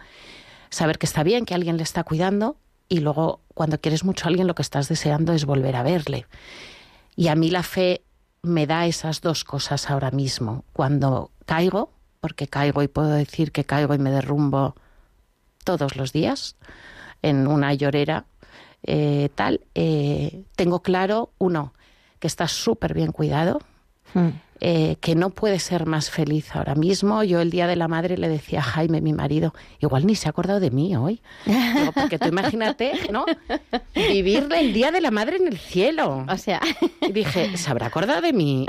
[0.71, 2.57] saber que está bien, que alguien le está cuidando
[2.89, 6.27] y luego cuando quieres mucho a alguien lo que estás deseando es volver a verle.
[7.15, 8.03] Y a mí la fe
[8.43, 10.65] me da esas dos cosas ahora mismo.
[10.73, 14.75] Cuando caigo, porque caigo y puedo decir que caigo y me derrumbo
[15.65, 16.57] todos los días
[17.23, 18.27] en una llorera
[18.83, 21.73] eh, tal, eh, tengo claro, uno,
[22.21, 23.61] que está súper bien cuidado,
[24.15, 24.29] hmm.
[24.61, 27.23] Eh, que no puede ser más feliz ahora mismo.
[27.23, 30.29] Yo el Día de la Madre le decía a Jaime, mi marido, igual ni se
[30.29, 31.21] ha acordado de mí hoy.
[31.95, 33.27] porque tú imagínate, ¿no?
[33.95, 36.25] Vivir el Día de la Madre en el cielo.
[36.29, 36.61] O sea...
[37.03, 38.67] Y dije, ¿se habrá acordado de mí?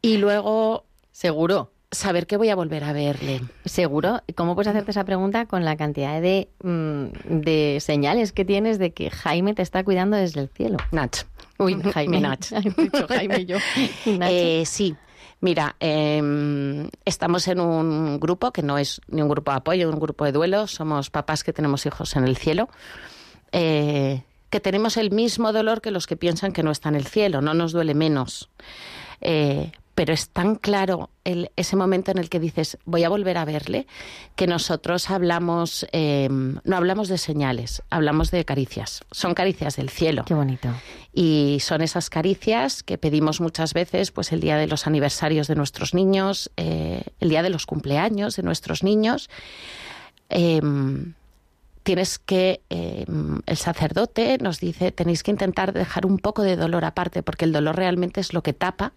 [0.00, 0.84] Y luego...
[1.10, 3.40] Seguro saber que voy a volver a verle.
[3.64, 4.20] Seguro.
[4.34, 8.92] ¿Cómo puedes hacerte esa pregunta con la cantidad de, mm, de señales que tienes de
[8.92, 10.76] que Jaime te está cuidando desde el cielo?
[10.90, 11.24] Nach.
[11.58, 12.20] Uy, Jaime.
[12.20, 12.46] Nach.
[13.08, 13.56] Jaime y yo.
[14.06, 14.94] Eh, sí.
[15.40, 20.00] Mira, em, estamos en un grupo que no es ni un grupo de apoyo, un
[20.00, 20.66] grupo de duelo.
[20.66, 22.68] Somos papás que tenemos hijos en el cielo.
[23.52, 27.06] Eh, que tenemos el mismo dolor que los que piensan que no está en el
[27.06, 28.50] cielo, no nos duele menos.
[29.20, 33.38] Eh, pero es tan claro el, ese momento en el que dices voy a volver
[33.38, 33.86] a verle
[34.36, 39.02] que nosotros hablamos eh, no hablamos de señales hablamos de caricias.
[39.10, 40.24] Son caricias del cielo.
[40.24, 40.68] Qué bonito.
[41.12, 45.54] Y son esas caricias que pedimos muchas veces pues el día de los aniversarios de
[45.54, 49.30] nuestros niños eh, el día de los cumpleaños de nuestros niños.
[50.28, 51.14] Em,
[51.82, 56.84] tienes que, em, el sacerdote nos dice, tenéis que intentar dejar un poco de dolor
[56.84, 58.94] aparte, porque el dolor realmente es lo que tapa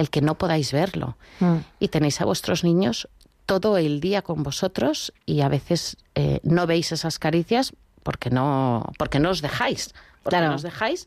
[0.00, 1.16] el que no podáis verlo.
[1.40, 1.56] Mm.
[1.78, 3.06] Y tenéis a vuestros niños
[3.44, 8.84] todo el día con vosotros y a veces eh, no veis esas caricias porque no,
[8.96, 9.92] porque no os dejáis.
[10.22, 10.48] Porque Claro.
[10.48, 11.04] no os dejáis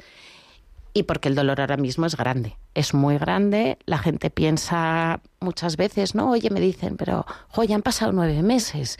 [0.94, 2.56] y porque el dolor ahora mismo es grande.
[2.76, 3.80] Es muy grande.
[3.86, 6.30] La gente piensa muchas veces, ¿no?
[6.30, 8.98] Oye, me dicen, pero, jo, ya han pasado nueve meses.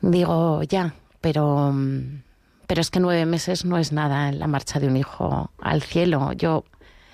[0.00, 1.74] Digo, ya, pero,
[2.68, 5.82] pero es que nueve meses no es nada en la marcha de un hijo al
[5.82, 6.32] cielo.
[6.34, 6.64] Yo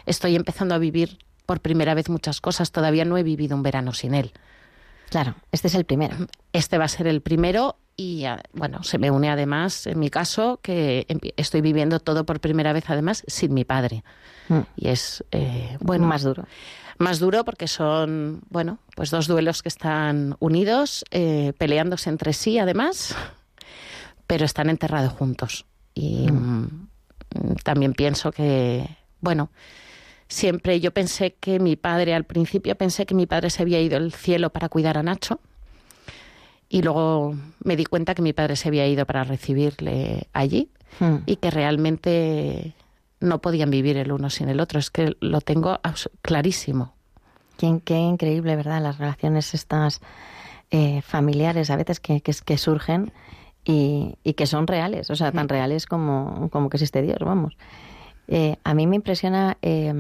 [0.05, 2.73] estoy empezando a vivir por primera vez muchas cosas.
[2.73, 4.33] Todavía no he vivido un verano sin él.
[5.11, 6.17] Claro, este es el primero.
[6.53, 10.09] Este va a ser el primero y, ah, bueno, se me une además, en mi
[10.09, 14.05] caso, que estoy viviendo todo por primera vez, además, sin mi padre.
[14.49, 14.61] Mm.
[14.77, 16.47] Y es, eh, bueno, Más duro.
[16.99, 22.59] más duro porque son, bueno, pues dos duelos que están unidos, eh, peleándose entre sí,
[22.59, 23.15] además,
[24.27, 25.67] pero están enterrados juntos.
[25.95, 26.89] Y mm,
[27.65, 28.89] también pienso que,
[29.21, 29.51] bueno,
[30.33, 33.97] siempre yo pensé que mi padre, al principio pensé que mi padre se había ido
[33.97, 35.41] al cielo para cuidar a Nacho.
[36.69, 40.69] Y luego me di cuenta que mi padre se había ido para recibirle allí
[41.01, 41.17] Mm.
[41.25, 42.75] y que realmente
[43.21, 44.79] no podían vivir el uno sin el otro.
[44.79, 45.81] Es que lo tengo
[46.21, 46.93] clarísimo.
[47.57, 48.83] Qué, qué increíble, ¿verdad?
[48.83, 50.01] Las relaciones estas
[50.71, 53.13] eh, familiares a veces que, que, que surgen
[53.65, 57.57] y, y que son reales, o sea, tan reales como, como que existe Dios, vamos.
[58.29, 59.93] Eh, a mí me impresiona, eh,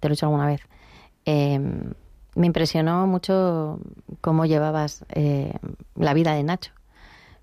[0.00, 0.60] te lo he dicho alguna vez,
[1.26, 1.60] eh,
[2.34, 3.78] me impresionó mucho
[4.20, 5.52] cómo llevabas eh,
[5.94, 6.72] la vida de Nacho,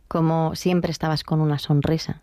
[0.08, 2.22] cómo siempre estabas con una sonrisa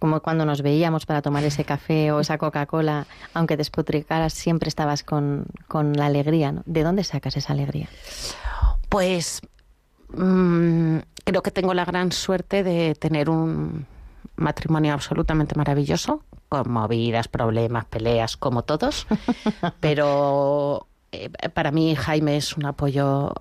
[0.00, 5.04] como cuando nos veíamos para tomar ese café o esa Coca-Cola, aunque despotricaras, siempre estabas
[5.04, 6.52] con, con la alegría.
[6.52, 6.62] ¿no?
[6.64, 7.86] ¿De dónde sacas esa alegría?
[8.88, 9.42] Pues
[10.08, 13.86] mm, creo que tengo la gran suerte de tener un
[14.36, 19.06] matrimonio absolutamente maravilloso, con movidas, problemas, peleas, como todos.
[19.80, 23.34] Pero eh, para mí Jaime es un apoyo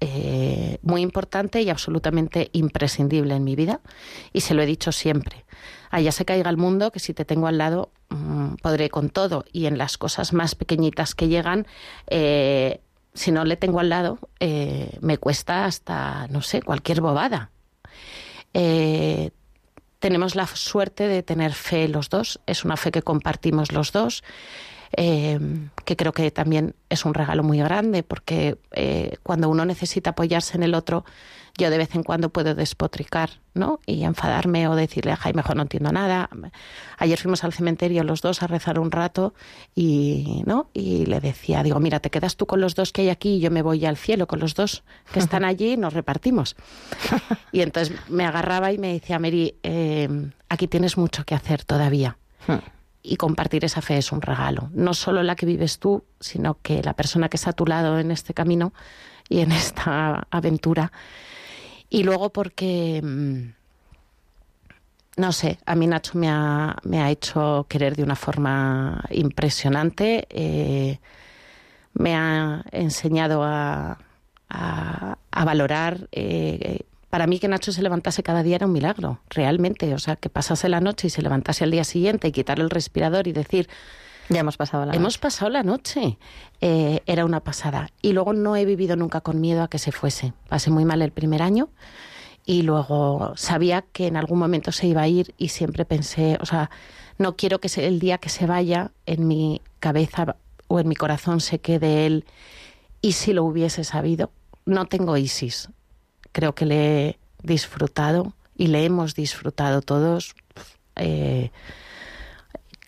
[0.00, 3.80] eh, muy importante y absolutamente imprescindible en mi vida.
[4.32, 5.44] Y se lo he dicho siempre.
[5.90, 9.44] Allá se caiga el mundo, que si te tengo al lado mm, podré con todo.
[9.52, 11.66] Y en las cosas más pequeñitas que llegan,
[12.06, 12.80] eh,
[13.14, 17.50] si no le tengo al lado, eh, me cuesta hasta, no sé, cualquier bobada.
[19.98, 24.22] Tenemos la suerte de tener fe los dos, es una fe que compartimos los dos,
[24.96, 25.38] eh,
[25.84, 30.56] que creo que también es un regalo muy grande, porque eh, cuando uno necesita apoyarse
[30.56, 31.04] en el otro,
[31.58, 33.80] yo de vez en cuando puedo despotricar, ¿no?
[33.84, 36.30] Y enfadarme o decirle a Jaime, mejor no entiendo nada.
[36.96, 39.34] Ayer fuimos al cementerio los dos a rezar un rato
[39.74, 40.70] y, ¿no?
[40.72, 43.40] Y le decía, digo, mira, te quedas tú con los dos que hay aquí y
[43.40, 46.56] yo me voy al cielo con los dos que están allí y nos repartimos.
[47.50, 50.08] Y entonces me agarraba y me decía, Mary, eh,
[50.48, 52.18] aquí tienes mucho que hacer todavía.
[53.02, 54.70] Y compartir esa fe es un regalo.
[54.72, 57.98] No solo la que vives tú, sino que la persona que está a tu lado
[57.98, 58.72] en este camino
[59.28, 60.92] y en esta aventura.
[61.90, 63.54] Y luego porque, mm,
[65.20, 70.26] no sé, a mí Nacho me ha, me ha hecho querer de una forma impresionante.
[70.30, 70.98] eh,
[71.94, 73.98] me ha enseñado a,
[74.48, 76.08] a- valorar.
[76.12, 76.80] eh,
[77.10, 79.94] para mí que Nacho se levantase cada día era un milagro, realmente.
[79.94, 82.70] O sea, que pasase la noche y se levantase al día siguiente y quitar el
[82.70, 83.68] respirador y decir,
[84.28, 86.18] Ya hemos pasado la hemos pasado la noche,
[86.60, 87.90] eh, era una pasada.
[88.02, 90.34] Y luego no he vivido nunca con miedo a que se fuese.
[90.48, 91.70] Pasé muy mal el primer año
[92.44, 96.46] y luego sabía que en algún momento se iba a ir y siempre pensé, o
[96.46, 96.70] sea,
[97.18, 101.40] no quiero que el día que se vaya en mi cabeza o en mi corazón
[101.40, 102.24] se quede él
[103.00, 104.30] y si lo hubiese sabido,
[104.64, 105.68] no tengo ISIS.
[106.32, 110.34] Creo que le he disfrutado y le hemos disfrutado todos
[110.96, 111.50] eh,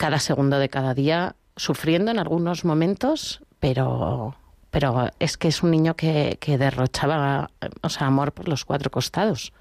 [0.00, 4.34] cada segundo de cada día, sufriendo en algunos momentos, pero,
[4.70, 7.50] pero es que es un niño que, que derrochaba
[7.82, 9.52] o sea, amor por los cuatro costados.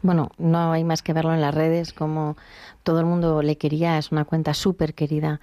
[0.00, 2.38] Bueno, no hay más que verlo en las redes, como
[2.84, 5.42] todo el mundo le quería, es una cuenta súper querida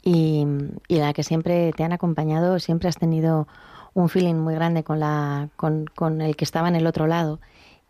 [0.00, 0.46] y,
[0.86, 3.48] y la que siempre te han acompañado, siempre has tenido
[3.94, 7.40] un feeling muy grande con, la, con, con el que estaba en el otro lado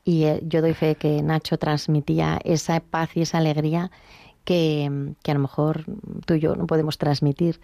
[0.09, 3.91] y eh, yo doy fe que Nacho transmitía esa paz y esa alegría
[4.49, 5.85] que, que a lo mejor
[6.25, 7.61] tú y yo no podemos transmitir.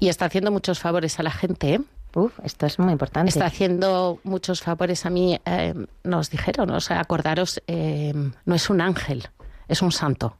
[0.00, 1.80] Y está haciendo muchos favores a la gente, ¿eh?
[2.16, 3.28] Uf, esto es muy importante.
[3.28, 5.38] Está haciendo muchos favores a mí.
[5.44, 8.12] eh, nos dijeron, o sea, acordaros, eh,
[8.44, 9.28] no es un ángel,
[9.68, 10.36] es un santo.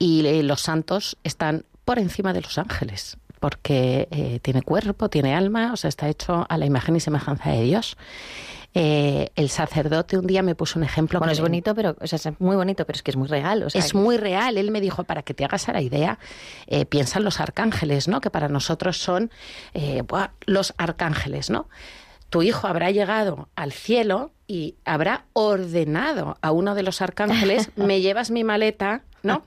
[0.00, 5.36] Y eh, los santos están por encima de los ángeles, porque eh, tiene cuerpo, tiene
[5.36, 7.96] alma, o sea, está hecho a la imagen y semejanza de Dios.
[8.74, 11.18] Eh, el sacerdote un día me puso un ejemplo.
[11.18, 13.28] Bueno, que es bonito, pero o sea, es muy bonito, pero es que es muy
[13.28, 13.62] real.
[13.62, 14.58] O sea, es muy real.
[14.58, 16.18] Él me dijo, para que te hagas a la idea,
[16.66, 18.20] eh, piensa en los arcángeles, ¿no?
[18.20, 19.30] Que para nosotros son
[19.74, 21.68] eh, buah, los arcángeles, ¿no?
[22.30, 28.00] tu hijo habrá llegado al cielo y habrá ordenado a uno de los arcángeles, me
[28.00, 29.44] llevas mi maleta, ¿no?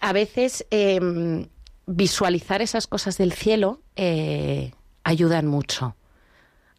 [0.00, 1.48] A veces em,
[1.86, 4.72] visualizar esas cosas del cielo eh,
[5.02, 5.96] ayudan mucho.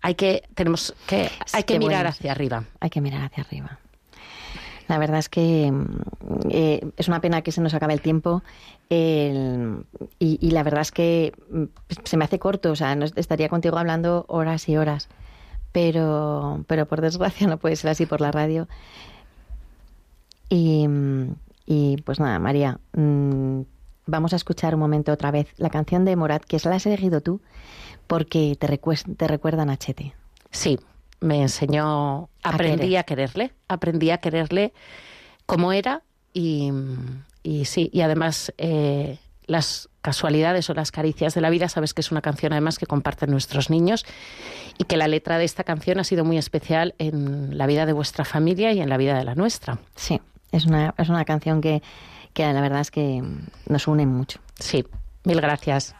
[0.06, 2.64] Hay que, tenemos que, hay que mirar hacia arriba.
[2.80, 3.80] Hay que mirar hacia arriba.
[4.88, 5.86] La verdad es que mm,
[6.52, 8.44] eh, es una pena que se nos acabe el tiempo
[8.88, 11.64] y, la verdad es que mm,
[12.04, 15.10] se me hace corto, o sea, estaría contigo hablando horas y horas,
[15.72, 18.68] pero, pero por desgracia no puede ser así por la radio.
[20.50, 20.88] Y,
[21.66, 23.62] y pues nada, María, mm,
[24.06, 26.86] vamos a escuchar un momento otra vez la canción de Morat, que es la has
[26.86, 27.42] elegido tú,
[28.08, 30.14] porque te, te recuerdan a Chete.
[30.52, 30.80] Sí,
[31.20, 34.74] me enseñó, aprendí a, quererle, aprendí a quererle
[35.46, 36.04] como era
[36.34, 36.72] y,
[37.64, 42.12] sí, y además eh, las casualidades o las caricias de la vida, sabes que es
[42.12, 44.06] una canción además que comparten nuestros niños
[44.78, 47.94] y que la letra de esta canción ha sido muy especial en la vida de
[47.94, 49.80] vuestra familia y en la vida de la nuestra.
[49.96, 51.82] Sí, es una, es una canción que,
[52.34, 53.24] que la verdad es que
[53.68, 54.40] nos une mucho.
[54.60, 54.86] Sí,
[55.24, 55.96] mil gracias.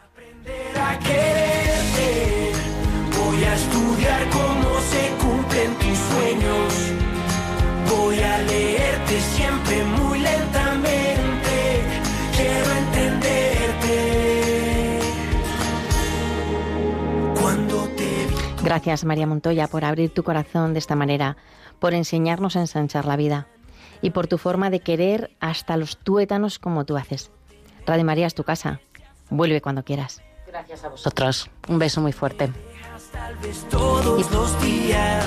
[18.62, 21.36] Gracias, María Montoya, por abrir tu corazón de esta manera,
[21.78, 23.46] por enseñarnos a ensanchar la vida
[24.02, 27.30] y por tu forma de querer hasta los tuétanos como tú haces.
[27.86, 28.80] Radio María es tu casa.
[29.30, 30.25] Vuelve cuando quieras.
[30.56, 31.50] Gracias a vosotros.
[31.68, 32.50] Un beso muy fuerte.
[33.12, 35.26] Tal vez todos los días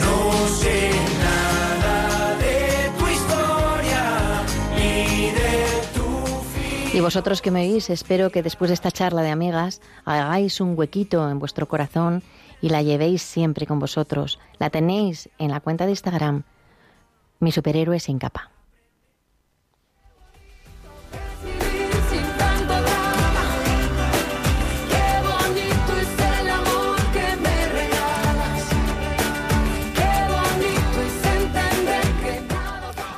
[0.00, 0.90] no sé
[1.20, 4.46] nada de tu historia
[4.78, 9.30] y de tu Y vosotros que me oís, espero que después de esta charla de
[9.30, 12.22] amigas hagáis un huequito en vuestro corazón
[12.62, 14.38] y la llevéis siempre con vosotros.
[14.58, 16.44] La tenéis en la cuenta de Instagram,
[17.38, 18.50] mi superhéroe sin capa.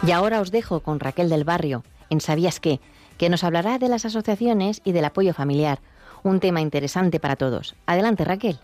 [0.07, 2.81] Y ahora os dejo con Raquel del Barrio, en Sabías qué,
[3.19, 5.81] que nos hablará de las asociaciones y del apoyo familiar,
[6.23, 7.77] un tema interesante para todos.
[7.87, 8.59] Adelante, Raquel.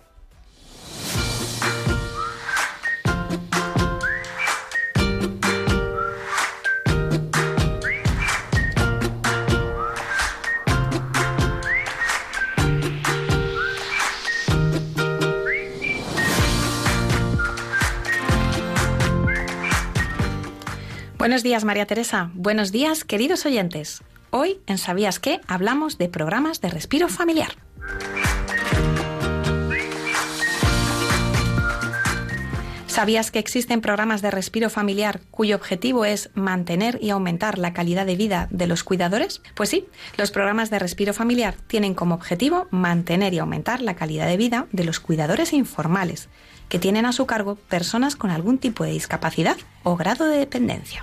[21.27, 22.31] Buenos días, María Teresa.
[22.35, 24.05] Buenos días, queridos oyentes.
[24.31, 27.51] Hoy, en Sabías qué, hablamos de programas de respiro familiar.
[32.87, 38.07] ¿Sabías que existen programas de respiro familiar cuyo objetivo es mantener y aumentar la calidad
[38.07, 39.43] de vida de los cuidadores?
[39.57, 44.29] Pues sí, los programas de respiro familiar tienen como objetivo mantener y aumentar la calidad
[44.29, 46.29] de vida de los cuidadores informales,
[46.69, 51.03] que tienen a su cargo personas con algún tipo de discapacidad o grado de dependencia.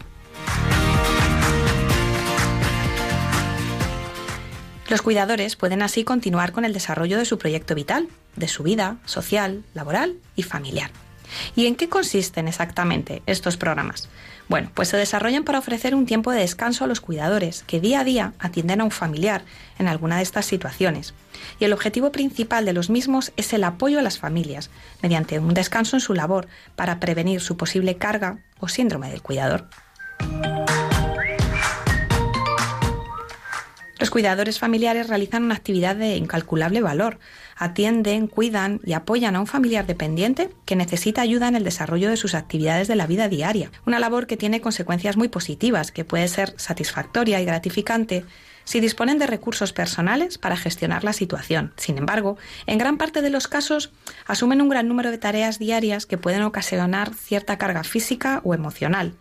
[4.94, 8.98] Los cuidadores pueden así continuar con el desarrollo de su proyecto vital, de su vida
[9.06, 10.92] social, laboral y familiar.
[11.56, 14.08] ¿Y en qué consisten exactamente estos programas?
[14.50, 18.02] Bueno, pues se desarrollan para ofrecer un tiempo de descanso a los cuidadores que día
[18.02, 19.46] a día atienden a un familiar
[19.80, 21.16] en alguna de estas situaciones.
[21.60, 24.70] Y el objetivo principal de los mismos es el apoyo a las familias
[25.02, 29.70] mediante un descanso en su labor para prevenir su posible carga o síndrome del cuidador.
[34.04, 37.20] Los cuidadores familiares realizan una actividad de incalculable valor.
[37.56, 42.18] Atienden, cuidan y apoyan a un familiar dependiente que necesita ayuda en el desarrollo de
[42.18, 43.72] sus actividades de la vida diaria.
[43.86, 48.26] Una labor que tiene consecuencias muy positivas, que puede ser satisfactoria y gratificante
[48.66, 51.72] si disponen de recursos personales para gestionar la situación.
[51.78, 53.94] Sin embargo, en gran parte de los casos
[54.28, 59.14] asumen un gran número de tareas diarias que pueden ocasionar cierta carga física o emocional.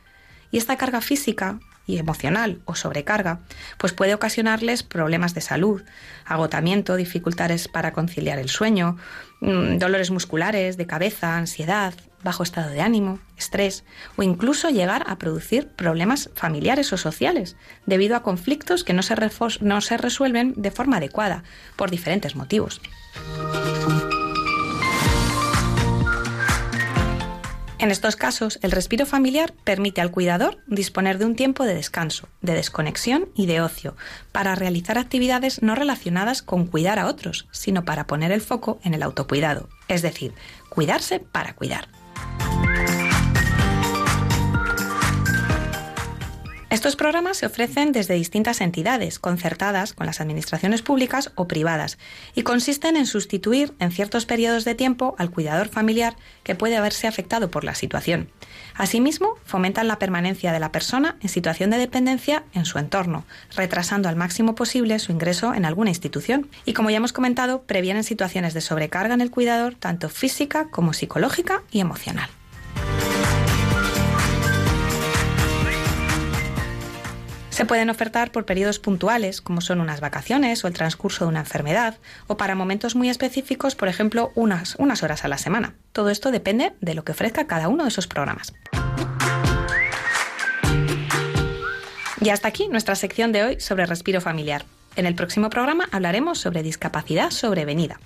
[0.50, 3.40] Y esta carga física y emocional o sobrecarga,
[3.78, 5.82] pues puede ocasionarles problemas de salud,
[6.24, 8.96] agotamiento, dificultades para conciliar el sueño,
[9.40, 13.84] mm, dolores musculares, de cabeza, ansiedad, bajo estado de ánimo, estrés
[14.16, 17.56] o incluso llegar a producir problemas familiares o sociales
[17.86, 19.14] debido a conflictos que no se,
[19.60, 21.42] no se resuelven de forma adecuada
[21.76, 22.80] por diferentes motivos.
[27.82, 32.28] En estos casos, el respiro familiar permite al cuidador disponer de un tiempo de descanso,
[32.40, 33.96] de desconexión y de ocio,
[34.30, 38.94] para realizar actividades no relacionadas con cuidar a otros, sino para poner el foco en
[38.94, 40.32] el autocuidado, es decir,
[40.68, 41.88] cuidarse para cuidar.
[46.72, 51.98] Estos programas se ofrecen desde distintas entidades, concertadas con las administraciones públicas o privadas,
[52.34, 57.06] y consisten en sustituir en ciertos periodos de tiempo al cuidador familiar que puede haberse
[57.06, 58.30] afectado por la situación.
[58.74, 64.08] Asimismo, fomentan la permanencia de la persona en situación de dependencia en su entorno, retrasando
[64.08, 66.48] al máximo posible su ingreso en alguna institución.
[66.64, 70.94] Y como ya hemos comentado, previenen situaciones de sobrecarga en el cuidador, tanto física como
[70.94, 72.30] psicológica y emocional.
[77.52, 81.40] Se pueden ofertar por periodos puntuales, como son unas vacaciones o el transcurso de una
[81.40, 85.74] enfermedad, o para momentos muy específicos, por ejemplo, unas, unas horas a la semana.
[85.92, 88.54] Todo esto depende de lo que ofrezca cada uno de esos programas.
[92.22, 94.64] Y hasta aquí nuestra sección de hoy sobre respiro familiar.
[94.96, 98.00] En el próximo programa hablaremos sobre discapacidad sobrevenida.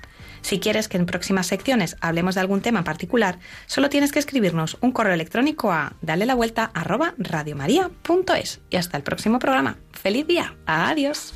[0.47, 4.21] Si quieres que en próximas secciones hablemos de algún tema en particular, solo tienes que
[4.21, 8.61] escribirnos un correo electrónico a dale la vuelta arroba radiomaria.es.
[8.71, 9.77] Y hasta el próximo programa.
[9.91, 10.55] ¡Feliz día!
[10.65, 11.35] ¡Adiós!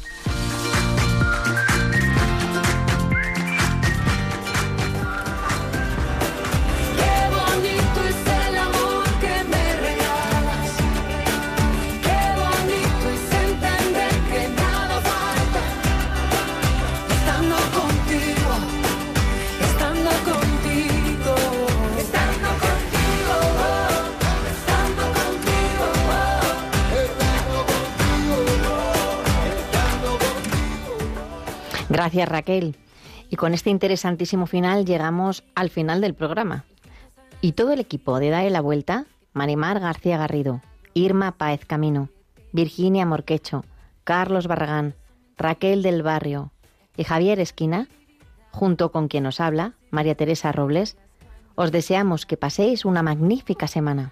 [32.00, 32.76] Gracias Raquel.
[33.28, 36.64] Y con este interesantísimo final llegamos al final del programa.
[37.42, 40.62] Y todo el equipo de Dale la Vuelta, Marimar García Garrido,
[40.94, 42.08] Irma Páez Camino,
[42.52, 43.66] Virginia Morquecho,
[44.02, 44.94] Carlos Barragán,
[45.36, 46.52] Raquel del Barrio
[46.96, 47.86] y Javier Esquina,
[48.50, 50.96] junto con quien os habla, María Teresa Robles,
[51.54, 54.10] os deseamos que paséis una magnífica semana.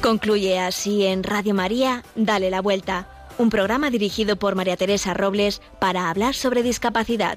[0.09, 5.61] Concluye así en Radio María, Dale la Vuelta, un programa dirigido por María Teresa Robles
[5.81, 7.37] para hablar sobre discapacidad.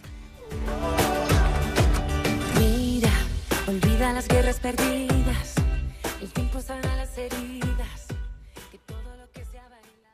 [2.57, 3.11] Mira,
[3.67, 5.55] olvida las guerras perdidas.